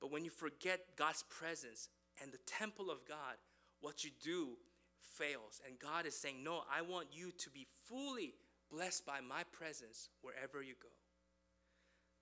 But 0.00 0.10
when 0.10 0.24
you 0.24 0.30
forget 0.30 0.96
God's 0.96 1.22
presence 1.28 1.90
and 2.22 2.32
the 2.32 2.38
temple 2.46 2.90
of 2.90 3.06
God, 3.06 3.36
what 3.80 4.04
you 4.04 4.10
do 4.22 4.56
fails. 5.02 5.60
And 5.66 5.78
God 5.78 6.06
is 6.06 6.14
saying, 6.14 6.42
No, 6.42 6.62
I 6.74 6.82
want 6.82 7.08
you 7.12 7.30
to 7.32 7.50
be 7.50 7.66
fully 7.86 8.34
blessed 8.70 9.04
by 9.04 9.20
my 9.20 9.42
presence 9.52 10.08
wherever 10.22 10.62
you 10.62 10.74
go. 10.80 10.88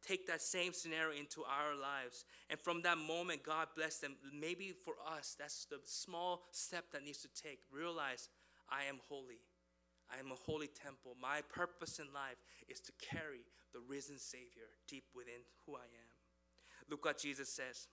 Take 0.06 0.26
that 0.28 0.40
same 0.40 0.72
scenario 0.72 1.18
into 1.18 1.42
our 1.42 1.74
lives. 1.74 2.24
And 2.48 2.58
from 2.58 2.82
that 2.82 2.98
moment, 2.98 3.42
God 3.42 3.68
bless 3.76 3.98
them. 3.98 4.16
Maybe 4.32 4.72
for 4.72 4.94
us, 5.16 5.36
that's 5.38 5.66
the 5.66 5.80
small 5.84 6.42
step 6.52 6.84
that 6.92 7.04
needs 7.04 7.18
to 7.22 7.28
take. 7.28 7.60
Realize 7.72 8.28
I 8.70 8.84
am 8.88 9.00
holy. 9.08 9.40
I 10.10 10.18
am 10.18 10.30
a 10.32 10.36
holy 10.36 10.68
temple. 10.68 11.16
My 11.20 11.40
purpose 11.52 11.98
in 11.98 12.06
life 12.14 12.38
is 12.68 12.80
to 12.80 12.92
carry 13.00 13.44
the 13.72 13.80
risen 13.88 14.18
Savior 14.18 14.70
deep 14.86 15.04
within 15.14 15.42
who 15.66 15.74
I 15.74 15.84
am. 15.84 16.08
Look 16.88 17.04
what 17.04 17.18
Jesus 17.18 17.48
says 17.48 17.88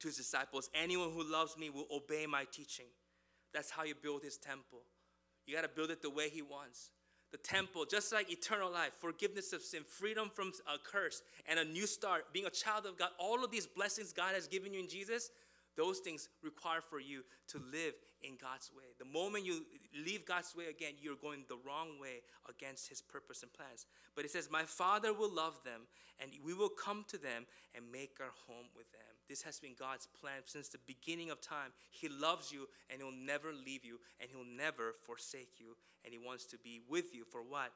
to 0.00 0.08
his 0.08 0.16
disciples 0.16 0.70
Anyone 0.74 1.10
who 1.12 1.30
loves 1.30 1.56
me 1.58 1.70
will 1.70 1.86
obey 1.92 2.26
my 2.26 2.44
teaching. 2.50 2.86
That's 3.52 3.70
how 3.70 3.84
you 3.84 3.94
build 3.94 4.22
his 4.22 4.36
temple. 4.36 4.82
You 5.46 5.54
got 5.54 5.62
to 5.62 5.68
build 5.68 5.90
it 5.90 6.02
the 6.02 6.10
way 6.10 6.28
he 6.28 6.42
wants. 6.42 6.90
The 7.32 7.38
temple, 7.38 7.84
just 7.84 8.12
like 8.12 8.30
eternal 8.30 8.70
life, 8.72 8.92
forgiveness 9.00 9.52
of 9.52 9.62
sin, 9.62 9.82
freedom 9.84 10.30
from 10.32 10.52
a 10.66 10.78
curse, 10.78 11.22
and 11.48 11.58
a 11.58 11.64
new 11.64 11.86
start, 11.86 12.32
being 12.32 12.46
a 12.46 12.50
child 12.50 12.86
of 12.86 12.96
God, 12.96 13.10
all 13.18 13.44
of 13.44 13.50
these 13.50 13.66
blessings 13.66 14.12
God 14.12 14.34
has 14.34 14.46
given 14.46 14.72
you 14.72 14.80
in 14.80 14.88
Jesus, 14.88 15.30
those 15.76 15.98
things 15.98 16.28
require 16.42 16.80
for 16.80 16.98
you 16.98 17.22
to 17.48 17.58
live 17.58 17.94
in 18.22 18.36
God's 18.40 18.70
way. 18.76 18.84
The 18.98 19.04
moment 19.04 19.44
you 19.44 19.64
leave 20.04 20.24
God's 20.24 20.54
way 20.56 20.64
again, 20.66 20.94
you're 21.00 21.16
going 21.16 21.44
the 21.48 21.58
wrong 21.66 22.00
way 22.00 22.22
against 22.48 22.88
His 22.88 23.02
purpose 23.02 23.42
and 23.42 23.52
plans. 23.52 23.86
But 24.14 24.24
it 24.24 24.30
says, 24.30 24.48
My 24.50 24.64
Father 24.64 25.12
will 25.12 25.32
love 25.32 25.60
them, 25.64 25.82
and 26.20 26.30
we 26.44 26.54
will 26.54 26.70
come 26.70 27.04
to 27.08 27.18
them 27.18 27.46
and 27.74 27.92
make 27.92 28.18
our 28.20 28.32
home 28.46 28.66
with 28.74 28.90
them. 28.92 29.00
This 29.28 29.42
has 29.42 29.58
been 29.58 29.74
God's 29.78 30.06
plan 30.06 30.42
since 30.46 30.68
the 30.68 30.78
beginning 30.86 31.30
of 31.30 31.40
time. 31.40 31.72
He 31.90 32.08
loves 32.08 32.52
you, 32.52 32.68
and 32.90 33.00
He'll 33.00 33.12
never 33.12 33.52
leave 33.52 33.84
you, 33.84 33.98
and 34.20 34.30
He'll 34.30 34.56
never 34.56 34.94
forsake 35.04 35.58
you. 35.58 35.76
And 36.04 36.12
He 36.12 36.18
wants 36.18 36.46
to 36.46 36.58
be 36.58 36.80
with 36.88 37.14
you 37.14 37.24
for 37.30 37.42
what? 37.42 37.72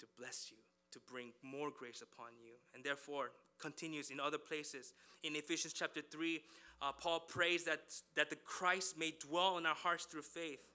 To 0.00 0.06
bless 0.18 0.50
you, 0.50 0.58
to 0.92 0.98
bring 1.10 1.32
more 1.42 1.70
grace 1.70 2.02
upon 2.02 2.32
you. 2.42 2.54
And 2.74 2.84
therefore, 2.84 3.30
continues 3.58 4.10
in 4.10 4.20
other 4.20 4.38
places. 4.38 4.92
In 5.22 5.36
Ephesians 5.36 5.72
chapter 5.72 6.00
3, 6.02 6.40
uh, 6.82 6.92
Paul 6.92 7.20
prays 7.20 7.64
that, 7.64 7.80
that 8.16 8.30
the 8.30 8.36
Christ 8.36 8.98
may 8.98 9.12
dwell 9.18 9.58
in 9.58 9.66
our 9.66 9.74
hearts 9.74 10.04
through 10.04 10.22
faith. 10.22 10.66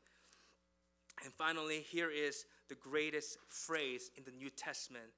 And 1.23 1.33
finally, 1.33 1.81
here 1.89 2.09
is 2.09 2.45
the 2.69 2.75
greatest 2.75 3.37
phrase 3.47 4.11
in 4.17 4.23
the 4.23 4.31
New 4.31 4.49
Testament 4.49 5.11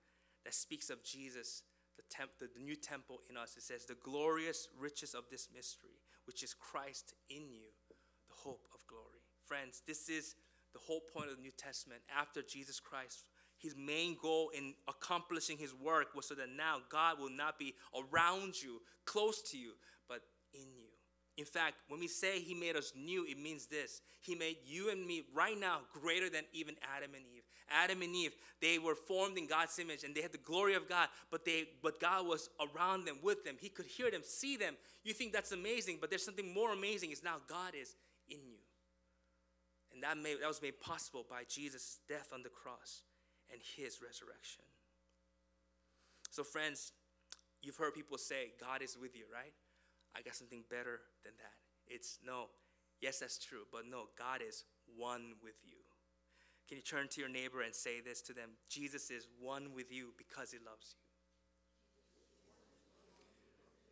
that 0.45 0.53
speaks 0.53 0.89
of 0.89 1.03
Jesus, 1.03 1.63
the, 1.97 2.03
temp- 2.09 2.39
the 2.39 2.49
new 2.59 2.75
temple 2.75 3.19
in 3.29 3.37
us. 3.37 3.55
It 3.55 3.63
says, 3.63 3.85
The 3.85 3.97
glorious 4.03 4.67
riches 4.79 5.13
of 5.13 5.25
this 5.29 5.49
mystery, 5.53 6.01
which 6.25 6.43
is 6.43 6.53
Christ 6.53 7.13
in 7.29 7.51
you, 7.51 7.69
the 8.29 8.35
hope 8.35 8.67
of 8.73 8.85
glory. 8.87 9.21
Friends, 9.45 9.81
this 9.85 10.09
is 10.09 10.35
the 10.73 10.79
whole 10.79 11.01
point 11.13 11.29
of 11.29 11.35
the 11.35 11.41
New 11.41 11.51
Testament. 11.51 12.01
After 12.17 12.41
Jesus 12.41 12.79
Christ, 12.79 13.25
his 13.57 13.75
main 13.75 14.17
goal 14.19 14.49
in 14.57 14.73
accomplishing 14.87 15.57
his 15.57 15.73
work 15.73 16.15
was 16.15 16.27
so 16.27 16.35
that 16.35 16.49
now 16.55 16.77
God 16.89 17.19
will 17.19 17.29
not 17.29 17.59
be 17.59 17.75
around 17.93 18.61
you, 18.61 18.81
close 19.05 19.41
to 19.51 19.57
you, 19.57 19.73
in 20.53 20.73
you. 20.75 20.87
In 21.37 21.45
fact, 21.45 21.75
when 21.87 21.99
we 21.99 22.07
say 22.07 22.39
He 22.39 22.53
made 22.53 22.75
us 22.75 22.93
new, 22.95 23.25
it 23.25 23.39
means 23.39 23.67
this 23.67 24.01
He 24.21 24.35
made 24.35 24.57
you 24.65 24.89
and 24.89 25.05
me 25.05 25.23
right 25.33 25.59
now 25.59 25.79
greater 25.93 26.29
than 26.29 26.43
even 26.53 26.75
Adam 26.95 27.11
and 27.15 27.23
Eve. 27.35 27.43
Adam 27.69 28.01
and 28.01 28.13
Eve, 28.13 28.33
they 28.61 28.77
were 28.79 28.95
formed 28.95 29.37
in 29.37 29.47
God's 29.47 29.79
image 29.79 30.03
and 30.03 30.13
they 30.13 30.21
had 30.21 30.33
the 30.33 30.37
glory 30.37 30.75
of 30.75 30.89
God, 30.89 31.07
but 31.31 31.45
they 31.45 31.69
but 31.81 31.99
God 31.99 32.27
was 32.27 32.49
around 32.59 33.05
them 33.05 33.17
with 33.23 33.43
them. 33.43 33.55
He 33.59 33.69
could 33.69 33.85
hear 33.85 34.11
them, 34.11 34.21
see 34.23 34.57
them. 34.57 34.75
You 35.03 35.13
think 35.13 35.33
that's 35.33 35.51
amazing, 35.51 35.97
but 35.99 36.09
there's 36.09 36.25
something 36.25 36.53
more 36.53 36.73
amazing 36.73 37.11
is 37.11 37.23
now 37.23 37.37
God 37.47 37.73
is 37.79 37.95
in 38.29 38.39
you. 38.45 38.57
And 39.93 40.03
that, 40.03 40.17
made, 40.17 40.37
that 40.41 40.47
was 40.47 40.61
made 40.61 40.79
possible 40.79 41.25
by 41.29 41.43
Jesus' 41.49 41.99
death 42.07 42.29
on 42.33 42.43
the 42.43 42.49
cross 42.49 43.01
and 43.51 43.59
his 43.75 43.99
resurrection. 44.01 44.63
So, 46.29 46.43
friends, 46.43 46.93
you've 47.61 47.75
heard 47.75 47.93
people 47.93 48.17
say, 48.17 48.53
God 48.59 48.81
is 48.81 48.97
with 48.99 49.15
you, 49.15 49.25
right? 49.31 49.51
I 50.15 50.21
got 50.21 50.35
something 50.35 50.63
better 50.69 51.01
than 51.23 51.33
that. 51.37 51.53
It's 51.87 52.19
no, 52.25 52.45
yes, 53.01 53.19
that's 53.19 53.37
true, 53.37 53.63
but 53.71 53.81
no, 53.89 54.05
God 54.17 54.41
is 54.47 54.63
one 54.97 55.33
with 55.43 55.55
you. 55.63 55.77
Can 56.67 56.77
you 56.77 56.83
turn 56.83 57.07
to 57.09 57.19
your 57.19 57.29
neighbor 57.29 57.61
and 57.61 57.75
say 57.75 57.99
this 57.99 58.21
to 58.23 58.33
them? 58.33 58.51
Jesus 58.69 59.11
is 59.11 59.27
one 59.41 59.73
with 59.75 59.91
you 59.91 60.13
because 60.17 60.51
he 60.51 60.57
loves 60.57 60.95
you. 60.95 61.01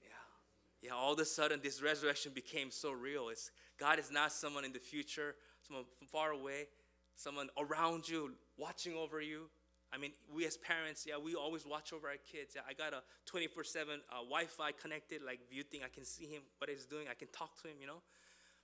Yeah. 0.08 0.90
Yeah, 0.90 0.96
all 0.96 1.14
of 1.14 1.20
a 1.20 1.26
sudden 1.26 1.60
this 1.62 1.82
resurrection 1.82 2.32
became 2.34 2.72
so 2.72 2.92
real. 2.92 3.30
It's 3.30 3.52
God 3.78 4.00
is 4.00 4.12
not 4.12 4.32
someone 4.32 4.64
in 4.64 4.72
the 4.72 4.80
future, 4.80 5.36
someone 5.68 5.86
from 5.98 6.08
far 6.08 6.32
away, 6.32 6.68
someone 7.16 7.50
around 7.58 8.08
you, 8.08 8.32
watching 8.58 8.96
over 8.96 9.20
you. 9.20 9.50
I 9.92 9.98
mean, 9.98 10.12
we 10.34 10.46
as 10.46 10.58
parents, 10.58 11.06
yeah, 11.08 11.18
we 11.18 11.34
always 11.36 11.66
watch 11.66 11.94
over 11.94 12.08
our 12.08 12.22
kids. 12.32 12.54
Yeah, 12.56 12.62
I 12.70 12.74
got 12.74 12.94
a 12.94 13.02
24 13.26 13.64
7 13.64 14.02
uh, 14.10 14.16
Wi 14.18 14.46
Fi 14.46 14.72
connected, 14.72 15.22
like 15.26 15.40
view 15.50 15.64
thing. 15.64 15.82
I 15.84 15.90
can 15.90 16.06
see 16.06 16.26
him, 16.26 16.44
what 16.60 16.70
he's 16.70 16.86
doing. 16.86 17.08
I 17.10 17.16
can 17.16 17.28
talk 17.30 17.60
to 17.64 17.68
him, 17.68 17.76
you 17.82 17.88
know. 17.88 18.02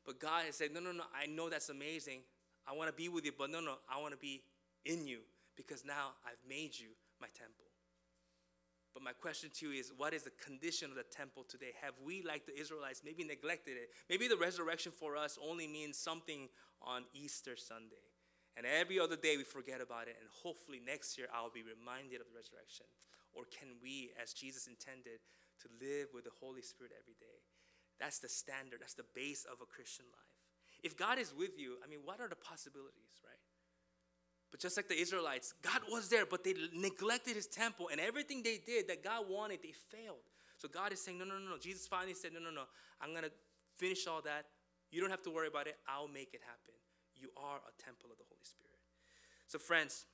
But 0.06 0.20
God 0.20 0.46
has 0.46 0.56
said, 0.56 0.72
no, 0.72 0.80
no, 0.80 0.92
no, 0.92 1.04
I 1.18 1.26
know 1.26 1.50
that's 1.50 1.70
amazing. 1.70 2.22
I 2.68 2.74
want 2.74 2.90
to 2.90 2.94
be 2.94 3.10
with 3.10 3.26
you, 3.26 3.32
but 3.38 3.50
no, 3.50 3.60
no, 3.60 3.76
I 3.90 4.00
want 4.00 4.14
to 4.14 4.20
be 4.20 4.44
in 4.86 5.08
you 5.08 5.20
because 5.56 5.84
now 5.84 6.14
I've 6.26 6.42
made 6.48 6.78
you 6.78 6.90
my 7.20 7.28
temple. 7.28 7.66
But 8.94 9.04
my 9.04 9.12
question 9.12 9.50
to 9.60 9.68
you 9.68 9.80
is 9.80 9.92
what 9.98 10.14
is 10.14 10.24
the 10.24 10.32
condition 10.42 10.90
of 10.90 10.96
the 10.96 11.04
temple 11.04 11.44
today? 11.48 11.72
Have 11.82 11.94
we, 12.06 12.24
like 12.24 12.46
the 12.46 12.58
Israelites, 12.58 13.02
maybe 13.04 13.24
neglected 13.24 13.76
it? 13.78 13.90
Maybe 14.10 14.28
the 14.28 14.38
resurrection 14.38 14.92
for 14.92 15.18
us 15.18 15.38
only 15.44 15.68
means 15.68 15.98
something 15.98 16.48
on 16.82 17.04
Easter 17.14 17.58
Sunday. 17.58 18.06
And 18.56 18.66
every 18.66 19.00
other 19.00 19.16
day 19.20 19.36
we 19.36 19.44
forget 19.44 19.82
about 19.82 20.08
it, 20.08 20.16
and 20.20 20.30
hopefully 20.32 20.80
next 20.80 21.18
year 21.18 21.28
I'll 21.34 21.52
be 21.52 21.64
reminded 21.64 22.24
of 22.24 22.28
the 22.32 22.36
resurrection. 22.36 22.88
Or 23.36 23.44
can 23.52 23.76
we, 23.84 24.16
as 24.16 24.32
Jesus 24.32 24.68
intended, 24.68 25.20
to 25.60 25.68
live 25.84 26.08
with 26.16 26.24
the 26.24 26.36
Holy 26.40 26.64
Spirit 26.64 26.96
every 26.96 27.20
day? 27.20 27.44
That's 28.00 28.20
the 28.20 28.30
standard, 28.30 28.80
that's 28.80 28.96
the 28.96 29.08
base 29.14 29.44
of 29.44 29.60
a 29.60 29.68
Christian 29.68 30.06
life. 30.08 30.36
If 30.84 30.96
God 30.96 31.20
is 31.20 31.34
with 31.36 31.60
you, 31.60 31.76
I 31.84 31.88
mean, 31.88 32.00
what 32.04 32.20
are 32.22 32.28
the 32.28 32.40
possibilities, 32.40 33.20
right? 33.24 33.44
But 34.52 34.62
just 34.62 34.78
like 34.78 34.88
the 34.88 35.00
Israelites, 35.00 35.54
God 35.62 35.82
was 35.90 36.08
there, 36.08 36.26
but 36.26 36.44
they 36.44 36.54
neglected 36.74 37.36
his 37.36 37.48
temple, 37.48 37.90
and 37.92 38.00
everything 38.00 38.44
they 38.44 38.60
did 38.66 38.88
that 38.88 39.04
God 39.04 39.28
wanted, 39.28 39.60
they 39.64 39.74
failed. 39.74 40.24
So 40.58 40.68
God 40.68 40.94
is 40.94 41.02
saying, 41.02 41.18
No, 41.18 41.26
no, 41.26 41.38
no, 41.38 41.52
no. 41.52 41.58
Jesus 41.58 41.88
finally 41.88 42.14
said, 42.14 42.32
No, 42.34 42.40
no, 42.40 42.52
no. 42.52 42.64
I'm 43.02 43.12
going 43.12 43.24
to 43.24 43.32
finish 43.76 44.08
all 44.08 44.22
that. 44.22 44.46
You 44.92 45.02
don't 45.02 45.10
have 45.10 45.24
to 45.24 45.32
worry 45.32 45.48
about 45.48 45.68
it. 45.68 45.76
I'll 45.88 46.08
make 46.08 46.34
it 46.34 46.42
happen. 46.46 46.75
You 47.26 47.32
are 47.42 47.58
a 47.58 47.74
temple 47.82 48.12
of 48.12 48.18
the 48.18 48.30
Holy 48.30 48.46
Spirit. 48.46 48.78
So, 49.48 49.58
friends, 49.58 50.06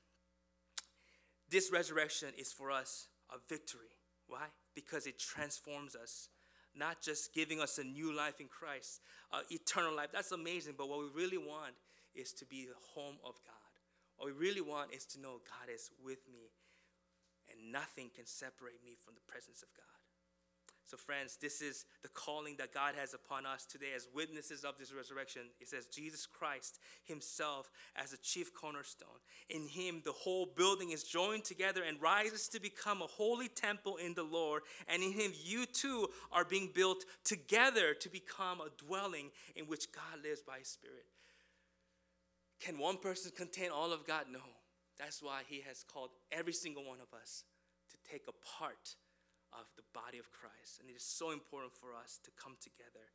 this 1.49 1.69
resurrection 1.69 2.29
is 2.39 2.53
for 2.53 2.71
us 2.71 3.07
a 3.29 3.35
victory. 3.49 3.91
Why? 4.27 4.47
Because 4.75 5.05
it 5.07 5.19
transforms 5.19 5.93
us, 5.93 6.29
not 6.73 7.01
just 7.01 7.33
giving 7.33 7.59
us 7.59 7.77
a 7.79 7.83
new 7.83 8.15
life 8.15 8.39
in 8.39 8.47
Christ, 8.47 9.01
uh, 9.33 9.41
eternal 9.49 9.93
life. 9.93 10.07
That's 10.13 10.31
amazing, 10.31 10.75
but 10.77 10.87
what 10.87 10.99
we 10.99 11.09
really 11.13 11.37
want 11.37 11.75
is 12.15 12.31
to 12.39 12.45
be 12.45 12.65
the 12.65 12.79
home 12.95 13.17
of 13.25 13.35
God. 13.43 13.71
What 14.15 14.27
we 14.27 14.31
really 14.31 14.61
want 14.61 14.93
is 14.93 15.03
to 15.07 15.19
know 15.19 15.41
God 15.43 15.67
is 15.73 15.91
with 16.01 16.19
me 16.31 16.55
and 17.51 17.73
nothing 17.73 18.09
can 18.15 18.25
separate 18.25 18.79
me 18.85 18.95
from 18.95 19.15
the 19.15 19.25
presence 19.27 19.63
of 19.63 19.69
God. 19.75 19.90
So, 20.91 20.97
friends, 20.97 21.37
this 21.39 21.61
is 21.61 21.85
the 22.01 22.09
calling 22.09 22.57
that 22.57 22.73
God 22.73 22.95
has 22.99 23.13
upon 23.13 23.45
us 23.45 23.65
today 23.65 23.93
as 23.95 24.09
witnesses 24.13 24.65
of 24.65 24.77
this 24.77 24.91
resurrection. 24.91 25.43
It 25.61 25.69
says, 25.69 25.85
Jesus 25.85 26.25
Christ 26.25 26.79
Himself 27.05 27.71
as 27.95 28.11
the 28.11 28.17
chief 28.17 28.53
cornerstone. 28.53 29.07
In 29.49 29.69
Him, 29.69 30.01
the 30.03 30.11
whole 30.11 30.45
building 30.45 30.91
is 30.91 31.05
joined 31.05 31.45
together 31.45 31.81
and 31.87 32.01
rises 32.01 32.49
to 32.49 32.59
become 32.59 33.01
a 33.01 33.07
holy 33.07 33.47
temple 33.47 33.95
in 34.05 34.15
the 34.15 34.23
Lord. 34.23 34.63
And 34.89 35.01
in 35.01 35.13
Him, 35.13 35.31
you 35.41 35.65
too 35.65 36.09
are 36.29 36.43
being 36.43 36.71
built 36.75 37.05
together 37.23 37.93
to 37.93 38.09
become 38.09 38.59
a 38.59 38.67
dwelling 38.85 39.29
in 39.55 39.67
which 39.67 39.93
God 39.93 40.21
lives 40.21 40.41
by 40.41 40.59
His 40.59 40.67
Spirit. 40.67 41.05
Can 42.59 42.77
one 42.77 42.97
person 42.97 43.31
contain 43.33 43.69
all 43.69 43.93
of 43.93 44.05
God? 44.05 44.25
No. 44.29 44.41
That's 44.99 45.23
why 45.23 45.43
He 45.47 45.61
has 45.65 45.85
called 45.85 46.09
every 46.33 46.51
single 46.51 46.83
one 46.83 46.99
of 46.99 47.17
us 47.17 47.45
to 47.91 48.11
take 48.11 48.23
a 48.27 48.59
part 48.59 48.95
of 49.53 49.67
the 49.75 49.83
body 49.93 50.17
of 50.17 50.31
Christ. 50.31 50.79
And 50.79 50.89
it 50.89 50.95
is 50.95 51.03
so 51.03 51.31
important 51.31 51.73
for 51.75 51.95
us 51.95 52.19
to 52.23 52.31
come 52.41 52.55
together. 52.61 53.11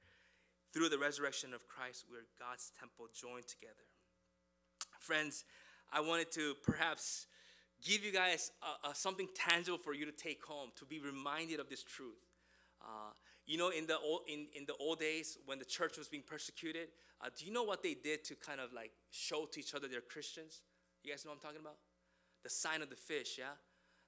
Through 0.72 0.90
the 0.90 0.98
resurrection 0.98 1.54
of 1.54 1.66
Christ, 1.68 2.04
we're 2.10 2.28
God's 2.38 2.70
temple 2.78 3.06
joined 3.14 3.48
together. 3.48 3.88
Friends, 5.00 5.44
I 5.92 6.00
wanted 6.00 6.30
to 6.32 6.54
perhaps 6.62 7.26
give 7.84 8.04
you 8.04 8.12
guys 8.12 8.50
uh, 8.62 8.88
uh, 8.88 8.92
something 8.92 9.28
tangible 9.34 9.78
for 9.78 9.94
you 9.94 10.04
to 10.04 10.12
take 10.12 10.44
home, 10.44 10.70
to 10.76 10.84
be 10.84 11.00
reminded 11.00 11.60
of 11.60 11.68
this 11.68 11.82
truth. 11.82 12.20
Uh, 12.82 13.12
you 13.46 13.56
know, 13.56 13.70
in 13.70 13.86
the 13.86 13.98
old 13.98 14.22
in, 14.26 14.46
in 14.54 14.64
the 14.66 14.74
old 14.80 14.98
days 14.98 15.38
when 15.46 15.58
the 15.58 15.64
church 15.64 15.96
was 15.96 16.08
being 16.08 16.24
persecuted, 16.26 16.88
uh, 17.20 17.28
do 17.36 17.46
you 17.46 17.52
know 17.52 17.62
what 17.62 17.82
they 17.82 17.94
did 17.94 18.24
to 18.24 18.34
kind 18.34 18.60
of 18.60 18.72
like 18.72 18.90
show 19.10 19.46
to 19.46 19.60
each 19.60 19.74
other 19.74 19.88
they're 19.88 20.00
Christians? 20.00 20.60
You 21.02 21.12
guys 21.12 21.24
know 21.24 21.30
what 21.30 21.36
I'm 21.36 21.42
talking 21.42 21.60
about? 21.60 21.76
The 22.42 22.50
sign 22.50 22.82
of 22.82 22.90
the 22.90 22.96
fish, 22.96 23.36
yeah. 23.38 23.54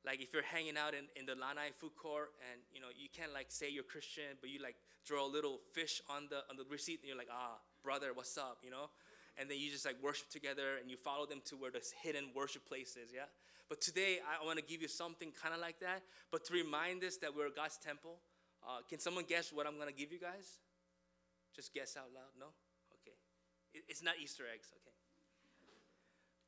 Like 0.08 0.22
if 0.24 0.32
you're 0.32 0.48
hanging 0.48 0.78
out 0.80 0.94
in, 0.96 1.04
in 1.20 1.26
the 1.28 1.36
Lanai 1.36 1.68
food 1.76 1.92
court 1.92 2.32
and 2.48 2.64
you 2.72 2.80
know 2.80 2.88
you 2.96 3.12
can't 3.12 3.34
like 3.36 3.52
say 3.52 3.68
you're 3.68 3.84
Christian, 3.84 4.40
but 4.40 4.48
you 4.48 4.56
like 4.56 4.76
draw 5.04 5.20
a 5.20 5.28
little 5.28 5.60
fish 5.76 6.00
on 6.08 6.32
the 6.32 6.48
on 6.48 6.56
the 6.56 6.64
receipt 6.64 7.04
and 7.04 7.08
you're 7.12 7.18
like, 7.18 7.28
ah, 7.30 7.60
brother, 7.84 8.16
what's 8.16 8.38
up? 8.38 8.64
You 8.64 8.70
know? 8.70 8.88
And 9.36 9.50
then 9.50 9.60
you 9.60 9.70
just 9.70 9.84
like 9.84 10.00
worship 10.02 10.30
together 10.30 10.80
and 10.80 10.88
you 10.88 10.96
follow 10.96 11.26
them 11.26 11.44
to 11.52 11.60
where 11.60 11.70
there's 11.70 11.92
hidden 11.92 12.32
worship 12.34 12.64
places, 12.66 13.12
yeah? 13.12 13.28
But 13.68 13.82
today 13.82 14.16
I 14.24 14.42
want 14.46 14.56
to 14.56 14.64
give 14.64 14.80
you 14.80 14.88
something 14.88 15.28
kind 15.28 15.52
of 15.52 15.60
like 15.60 15.78
that, 15.80 16.00
but 16.32 16.42
to 16.46 16.54
remind 16.54 17.04
us 17.04 17.18
that 17.18 17.36
we're 17.36 17.52
God's 17.52 17.76
temple. 17.76 18.16
Uh, 18.64 18.80
can 18.88 18.98
someone 18.98 19.24
guess 19.28 19.52
what 19.52 19.66
I'm 19.66 19.78
gonna 19.78 19.92
give 19.92 20.10
you 20.10 20.18
guys? 20.18 20.56
Just 21.54 21.74
guess 21.74 21.98
out 22.00 22.08
loud. 22.16 22.32
No? 22.40 22.46
Okay. 22.96 23.16
It, 23.74 23.84
it's 23.88 24.02
not 24.02 24.14
Easter 24.16 24.44
eggs, 24.48 24.72
okay. 24.72 24.96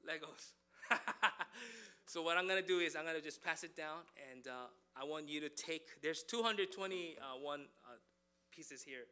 Legos. 0.09 0.57
so 2.11 2.23
what 2.23 2.37
I'm 2.37 2.49
gonna 2.49 2.61
do 2.61 2.81
is 2.81 2.97
I'm 2.97 3.05
gonna 3.05 3.21
just 3.21 3.41
pass 3.41 3.63
it 3.63 3.77
down, 3.77 4.03
and 4.33 4.49
uh, 4.49 4.67
I 5.01 5.05
want 5.05 5.29
you 5.29 5.41
to 5.43 5.49
take. 5.49 6.03
There's 6.03 6.25
221 6.25 7.21
uh, 7.23 7.93
pieces 8.51 8.83
here, 8.83 9.07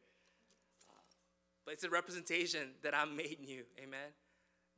uh, 0.90 0.92
but 1.64 1.74
it's 1.74 1.84
a 1.84 1.90
representation 1.90 2.70
that 2.82 2.96
I'm 2.96 3.16
made 3.16 3.38
new. 3.38 3.62
Amen. 3.80 4.10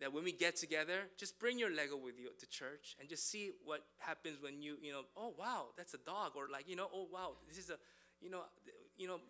That 0.00 0.12
when 0.12 0.22
we 0.22 0.32
get 0.32 0.56
together, 0.56 1.08
just 1.16 1.38
bring 1.38 1.58
your 1.58 1.74
Lego 1.74 1.96
with 1.96 2.18
you 2.20 2.28
to 2.38 2.46
church 2.46 2.94
and 3.00 3.08
just 3.08 3.30
see 3.30 3.52
what 3.64 3.84
happens 4.00 4.36
when 4.42 4.60
you, 4.60 4.76
you 4.82 4.92
know, 4.92 5.04
oh 5.16 5.32
wow, 5.38 5.68
that's 5.78 5.94
a 5.94 5.98
dog, 6.04 6.32
or 6.36 6.48
like, 6.52 6.68
you 6.68 6.76
know, 6.76 6.88
oh 6.92 7.08
wow, 7.10 7.36
this 7.48 7.56
is 7.56 7.70
a, 7.70 7.78
you 8.20 8.28
know, 8.28 8.42
you 8.98 9.08
know, 9.08 9.20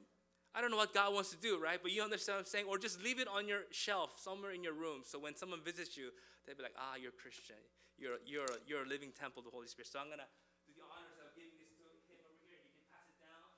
I 0.52 0.60
don't 0.60 0.72
know 0.72 0.76
what 0.76 0.92
God 0.92 1.14
wants 1.14 1.30
to 1.30 1.36
do, 1.36 1.60
right? 1.62 1.78
But 1.80 1.92
you 1.92 2.02
understand 2.02 2.38
what 2.38 2.40
I'm 2.40 2.46
saying? 2.46 2.66
Or 2.68 2.76
just 2.76 3.00
leave 3.04 3.20
it 3.20 3.28
on 3.28 3.46
your 3.46 3.60
shelf 3.70 4.18
somewhere 4.20 4.50
in 4.50 4.64
your 4.64 4.74
room. 4.74 5.02
So 5.04 5.20
when 5.20 5.36
someone 5.36 5.60
visits 5.64 5.96
you, 5.96 6.10
they'll 6.44 6.56
be 6.56 6.64
like, 6.64 6.76
ah, 6.78 6.96
you're 6.96 7.14
Christian. 7.14 7.58
You're, 8.00 8.20
you're, 8.24 8.48
you're 8.64 8.84
a 8.84 8.88
living 8.88 9.12
temple 9.12 9.44
of 9.44 9.46
the 9.48 9.54
Holy 9.54 9.68
Spirit. 9.68 9.92
So 9.92 10.00
I'm 10.00 10.08
going 10.08 10.24
to 10.24 10.30
do 10.64 10.72
the 10.72 10.86
honors 10.88 11.18
of 11.20 11.36
giving 11.36 11.52
this 11.60 11.68
to 11.76 11.84
him 11.84 11.92
over 12.24 12.40
here. 12.48 12.64
You 12.64 12.72
can 12.80 12.88
pass 12.88 13.06
it 13.12 13.20
down. 13.20 13.48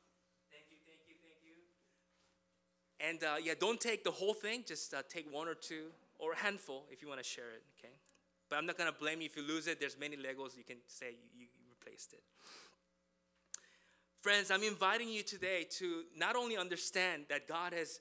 Thank 0.50 0.66
you, 0.72 0.78
thank 0.82 1.06
you, 1.06 1.16
thank 1.22 1.40
you. 1.46 1.56
And 2.98 3.20
uh, 3.22 3.38
yeah, 3.38 3.54
don't 3.54 3.78
take 3.78 4.02
the 4.02 4.10
whole 4.14 4.34
thing. 4.34 4.66
Just 4.66 4.94
uh, 4.94 5.06
take 5.06 5.30
one 5.30 5.46
or 5.46 5.54
two 5.54 5.94
or 6.18 6.32
a 6.32 6.38
handful 6.38 6.86
if 6.90 7.02
you 7.02 7.08
want 7.08 7.22
to 7.22 7.26
share 7.26 7.50
it, 7.54 7.62
okay? 7.78 7.94
But 8.50 8.58
I'm 8.58 8.66
not 8.66 8.76
going 8.78 8.90
to 8.90 8.98
blame 8.98 9.20
you 9.20 9.26
if 9.26 9.36
you 9.36 9.42
lose 9.42 9.66
it. 9.66 9.80
There's 9.80 9.98
many 9.98 10.16
Legos 10.16 10.56
you 10.56 10.64
can 10.64 10.78
say 10.86 11.14
you, 11.34 11.46
you 11.46 11.66
replaced 11.70 12.12
it. 12.12 12.22
Friends, 14.20 14.50
I'm 14.50 14.62
inviting 14.62 15.08
you 15.08 15.22
today 15.24 15.66
to 15.78 16.02
not 16.16 16.36
only 16.36 16.56
understand 16.56 17.24
that 17.28 17.48
God 17.48 17.72
has 17.72 17.98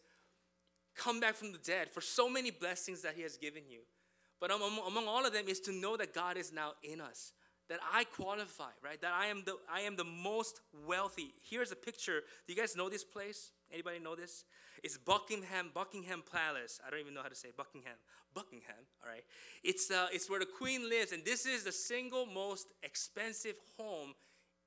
come 0.95 1.19
back 1.19 1.35
from 1.35 1.51
the 1.51 1.57
dead 1.57 1.89
for 1.89 2.01
so 2.01 2.29
many 2.29 2.51
blessings 2.51 3.01
that 3.01 3.15
He 3.15 3.23
has 3.23 3.37
given 3.37 3.63
you, 3.67 3.79
but 4.41 4.51
among 4.51 5.07
all 5.07 5.25
of 5.25 5.31
them 5.31 5.45
is 5.47 5.59
to 5.61 5.71
know 5.71 5.95
that 5.95 6.13
God 6.13 6.35
is 6.35 6.51
now 6.51 6.73
in 6.83 6.99
us. 6.99 7.31
That 7.69 7.79
I 7.93 8.03
qualify, 8.03 8.71
right? 8.83 8.99
That 9.01 9.13
I 9.13 9.27
am 9.27 9.43
the 9.45 9.55
I 9.71 9.81
am 9.81 9.95
the 9.95 10.03
most 10.03 10.59
wealthy. 10.85 11.31
Here's 11.49 11.71
a 11.71 11.75
picture. 11.75 12.21
Do 12.45 12.53
you 12.53 12.59
guys 12.59 12.75
know 12.75 12.89
this 12.89 13.05
place? 13.05 13.51
Anybody 13.71 13.99
know 13.99 14.15
this? 14.15 14.43
It's 14.83 14.97
Buckingham, 14.97 15.69
Buckingham 15.73 16.23
Palace. 16.29 16.81
I 16.85 16.89
don't 16.89 16.99
even 16.99 17.13
know 17.13 17.21
how 17.21 17.29
to 17.29 17.35
say 17.35 17.49
Buckingham. 17.55 17.95
Buckingham, 18.33 18.83
all 19.03 19.09
right. 19.09 19.23
It's 19.63 19.89
uh, 19.89 20.07
it's 20.11 20.29
where 20.29 20.39
the 20.39 20.45
Queen 20.45 20.89
lives, 20.89 21.13
and 21.13 21.23
this 21.23 21.45
is 21.45 21.63
the 21.63 21.71
single 21.71 22.25
most 22.25 22.67
expensive 22.83 23.55
home 23.77 24.15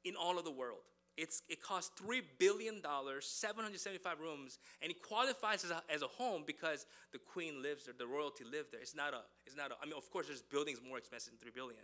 in 0.04 0.14
all 0.16 0.38
of 0.38 0.44
the 0.44 0.50
world. 0.50 0.84
It's, 1.16 1.42
it 1.48 1.62
costs 1.62 1.92
$3 2.02 2.22
billion, 2.38 2.82
775 3.20 4.20
rooms, 4.20 4.58
and 4.82 4.90
it 4.90 5.00
qualifies 5.00 5.64
as 5.64 5.70
a, 5.70 5.82
as 5.88 6.02
a 6.02 6.08
home 6.08 6.42
because 6.46 6.86
the 7.12 7.18
queen 7.18 7.62
lives 7.62 7.84
there, 7.84 7.94
the 7.96 8.06
royalty 8.06 8.42
lives 8.44 8.70
there. 8.72 8.80
It's 8.80 8.96
not 8.96 9.14
a, 9.14 9.20
it's 9.46 9.56
not 9.56 9.70
a, 9.70 9.74
I 9.80 9.86
mean, 9.86 9.94
of 9.96 10.10
course, 10.10 10.26
there's 10.26 10.42
buildings 10.42 10.80
more 10.86 10.98
expensive 10.98 11.32
than 11.32 11.38
3 11.38 11.52
billion. 11.54 11.82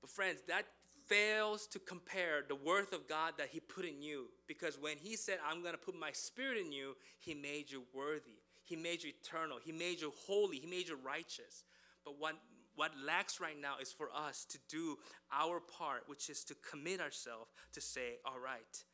But 0.00 0.10
friends, 0.10 0.40
that 0.48 0.64
fails 1.06 1.66
to 1.68 1.78
compare 1.78 2.42
the 2.46 2.54
worth 2.54 2.92
of 2.92 3.08
God 3.08 3.34
that 3.38 3.48
He 3.48 3.60
put 3.60 3.84
in 3.84 4.02
you. 4.02 4.26
Because 4.46 4.78
when 4.80 4.96
He 4.98 5.16
said, 5.16 5.38
I'm 5.48 5.62
going 5.62 5.74
to 5.74 5.78
put 5.78 5.98
my 5.98 6.12
spirit 6.12 6.58
in 6.58 6.72
you, 6.72 6.96
He 7.18 7.34
made 7.34 7.70
you 7.70 7.84
worthy. 7.94 8.42
He 8.64 8.76
made 8.76 9.02
you 9.02 9.12
eternal. 9.22 9.58
He 9.64 9.72
made 9.72 10.00
you 10.00 10.12
holy. 10.26 10.58
He 10.58 10.66
made 10.66 10.88
you 10.88 10.98
righteous. 11.02 11.64
But 12.04 12.18
what 12.18 12.36
what 12.78 12.92
lacks 13.04 13.40
right 13.40 13.60
now 13.60 13.74
is 13.82 13.90
for 13.90 14.08
us 14.14 14.46
to 14.48 14.58
do 14.70 14.96
our 15.32 15.58
part, 15.58 16.04
which 16.06 16.30
is 16.30 16.44
to 16.44 16.54
commit 16.70 17.00
ourselves 17.00 17.50
to 17.72 17.80
say, 17.80 18.18
all 18.24 18.38
right, 18.38 18.84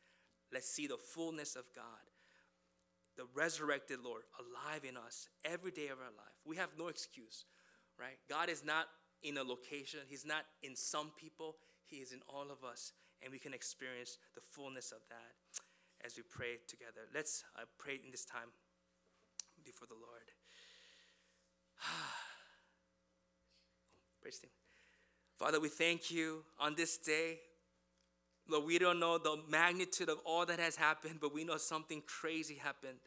let's 0.51 0.67
see 0.67 0.87
the 0.87 0.97
fullness 0.97 1.55
of 1.55 1.65
God, 1.75 2.09
the 3.15 3.27
resurrected 3.35 3.99
Lord 4.03 4.23
alive 4.39 4.81
in 4.89 4.97
us 4.97 5.29
every 5.45 5.69
day 5.69 5.89
of 5.89 5.99
our 5.99 6.15
life. 6.17 6.33
We 6.43 6.55
have 6.55 6.69
no 6.79 6.87
excuse, 6.87 7.45
right? 7.99 8.17
God 8.27 8.49
is 8.49 8.65
not 8.65 8.87
in 9.21 9.37
a 9.37 9.43
location, 9.43 9.99
He's 10.07 10.25
not 10.25 10.45
in 10.63 10.75
some 10.75 11.11
people, 11.15 11.57
He 11.85 11.97
is 11.97 12.11
in 12.11 12.21
all 12.27 12.49
of 12.51 12.67
us, 12.67 12.91
and 13.21 13.31
we 13.31 13.37
can 13.37 13.53
experience 13.53 14.17
the 14.33 14.41
fullness 14.41 14.91
of 14.91 15.01
that 15.09 15.35
as 16.03 16.17
we 16.17 16.23
pray 16.27 16.57
together. 16.67 17.05
Let's 17.13 17.43
uh, 17.55 17.65
pray 17.77 17.99
in 18.03 18.09
this 18.09 18.25
time 18.25 18.49
before 19.63 19.87
the 19.87 19.93
Lord. 19.93 20.31
Praise 24.25 24.39
Him. 24.39 24.49
Father, 25.37 25.59
we 25.59 25.69
thank 25.69 26.09
you 26.09 26.43
on 26.59 26.73
this 26.73 26.97
day. 26.97 27.37
Lord, 28.49 28.65
we 28.65 28.79
don't 28.79 28.99
know 28.99 29.19
the 29.19 29.37
magnitude 29.51 30.09
of 30.09 30.17
all 30.25 30.47
that 30.47 30.57
has 30.57 30.75
happened, 30.75 31.19
but 31.21 31.31
we 31.31 31.43
know 31.43 31.57
something 31.57 32.01
crazy 32.07 32.55
happened. 32.55 32.97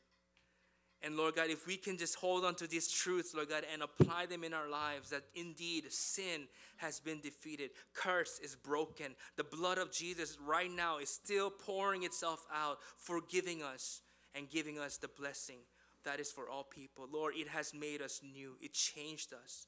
And 1.02 1.16
Lord 1.16 1.35
God, 1.35 1.50
if 1.50 1.66
we 1.66 1.76
can 1.76 1.98
just 1.98 2.14
hold 2.14 2.44
on 2.44 2.54
to 2.54 2.68
these 2.68 2.88
truths, 2.88 3.35
Lord 3.35 3.48
God, 3.48 3.64
and 3.72 3.83
apply 3.83 4.26
them 4.26 4.44
in 4.44 4.54
our 4.54 4.68
lives, 4.68 5.11
that 5.11 5.24
indeed 5.35 5.90
sin 5.90 6.46
has 6.76 7.00
been 7.00 7.18
defeated, 7.20 7.70
curse 7.94 8.38
is 8.40 8.54
broken, 8.54 9.16
the 9.37 9.42
blood 9.42 9.78
of 9.78 9.90
Jesus 9.90 10.38
right 10.46 10.70
now 10.70 10.98
is 10.98 11.09
still 11.09 11.50
pouring 11.50 12.04
itself 12.04 12.46
out, 12.54 12.78
forgiving 12.96 13.61
us 13.61 14.02
and 14.37 14.48
giving 14.48 14.78
us 14.78 14.98
the 14.98 15.09
blessing 15.09 15.59
that 16.04 16.20
is 16.20 16.31
for 16.31 16.48
all 16.48 16.62
people. 16.62 17.09
Lord, 17.12 17.35
it 17.37 17.48
has 17.48 17.74
made 17.74 18.02
us 18.02 18.20
new, 18.22 18.54
it 18.61 18.72
changed 18.72 19.33
us. 19.33 19.66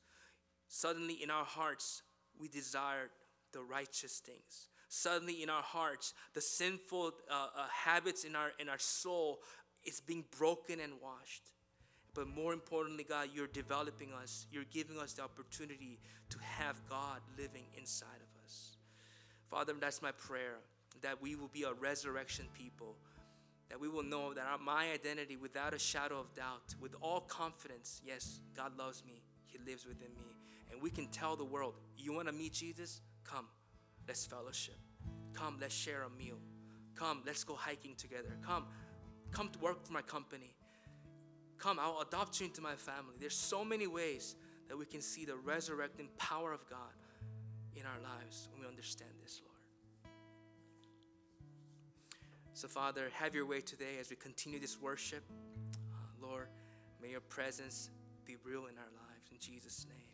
Suddenly, 0.72 1.14
in 1.14 1.32
our 1.32 1.44
hearts, 1.44 2.02
we 2.38 2.46
desire 2.46 3.10
the 3.52 3.60
righteous 3.60 4.22
things. 4.24 4.68
Suddenly, 4.88 5.42
in 5.42 5.50
our 5.50 5.62
hearts, 5.62 6.14
the 6.32 6.40
sinful 6.40 7.10
uh, 7.28 7.34
uh, 7.34 7.66
habits 7.72 8.22
in 8.22 8.36
our, 8.36 8.52
in 8.60 8.68
our 8.68 8.78
soul 8.78 9.40
is 9.84 10.00
being 10.00 10.24
broken 10.38 10.78
and 10.78 10.92
washed. 11.02 11.50
But 12.14 12.28
more 12.28 12.52
importantly, 12.52 13.04
God, 13.04 13.30
you're 13.34 13.48
developing 13.48 14.12
us. 14.12 14.46
You're 14.52 14.64
giving 14.72 14.96
us 14.96 15.14
the 15.14 15.22
opportunity 15.22 15.98
to 16.28 16.38
have 16.38 16.76
God 16.88 17.20
living 17.36 17.64
inside 17.76 18.06
of 18.06 18.44
us. 18.44 18.76
Father, 19.50 19.74
that's 19.78 20.00
my 20.00 20.12
prayer 20.12 20.58
that 21.02 21.20
we 21.20 21.34
will 21.34 21.50
be 21.52 21.64
a 21.64 21.72
resurrection 21.72 22.46
people. 22.54 22.94
That 23.70 23.80
we 23.80 23.88
will 23.88 24.04
know 24.04 24.34
that 24.34 24.46
our, 24.46 24.58
my 24.58 24.92
identity, 24.92 25.36
without 25.36 25.74
a 25.74 25.80
shadow 25.80 26.20
of 26.20 26.32
doubt, 26.36 26.76
with 26.80 26.94
all 27.00 27.22
confidence, 27.22 28.00
yes, 28.04 28.38
God 28.56 28.78
loves 28.78 29.04
me. 29.04 29.22
He 29.46 29.58
lives 29.66 29.84
within 29.84 30.10
me 30.16 30.49
and 30.70 30.80
we 30.82 30.90
can 30.90 31.06
tell 31.08 31.36
the 31.36 31.44
world, 31.44 31.74
you 31.96 32.12
want 32.12 32.28
to 32.28 32.32
meet 32.32 32.52
Jesus? 32.52 33.00
Come, 33.24 33.46
let's 34.06 34.24
fellowship. 34.26 34.76
Come, 35.34 35.58
let's 35.60 35.74
share 35.74 36.02
a 36.02 36.10
meal. 36.10 36.38
Come, 36.94 37.22
let's 37.26 37.44
go 37.44 37.54
hiking 37.54 37.94
together. 37.96 38.36
Come, 38.44 38.66
come 39.30 39.48
to 39.50 39.58
work 39.58 39.86
for 39.86 39.92
my 39.92 40.02
company. 40.02 40.54
Come, 41.58 41.78
I'll 41.78 42.00
adopt 42.00 42.40
you 42.40 42.46
into 42.46 42.60
my 42.60 42.74
family. 42.74 43.14
There's 43.18 43.36
so 43.36 43.64
many 43.64 43.86
ways 43.86 44.34
that 44.68 44.76
we 44.76 44.86
can 44.86 45.00
see 45.00 45.24
the 45.24 45.36
resurrecting 45.36 46.08
power 46.18 46.52
of 46.52 46.68
God 46.68 46.78
in 47.74 47.82
our 47.82 48.00
lives 48.02 48.48
when 48.50 48.62
we 48.62 48.68
understand 48.68 49.10
this, 49.22 49.40
Lord. 49.44 49.50
So, 52.52 52.68
Father, 52.68 53.10
have 53.14 53.34
your 53.34 53.46
way 53.46 53.60
today 53.60 53.98
as 54.00 54.10
we 54.10 54.16
continue 54.16 54.58
this 54.58 54.80
worship. 54.80 55.24
Uh, 55.92 56.26
Lord, 56.26 56.48
may 57.00 57.10
your 57.10 57.20
presence 57.20 57.90
be 58.24 58.36
real 58.44 58.66
in 58.66 58.76
our 58.76 58.92
lives. 58.92 59.30
In 59.30 59.38
Jesus' 59.38 59.86
name. 59.88 60.09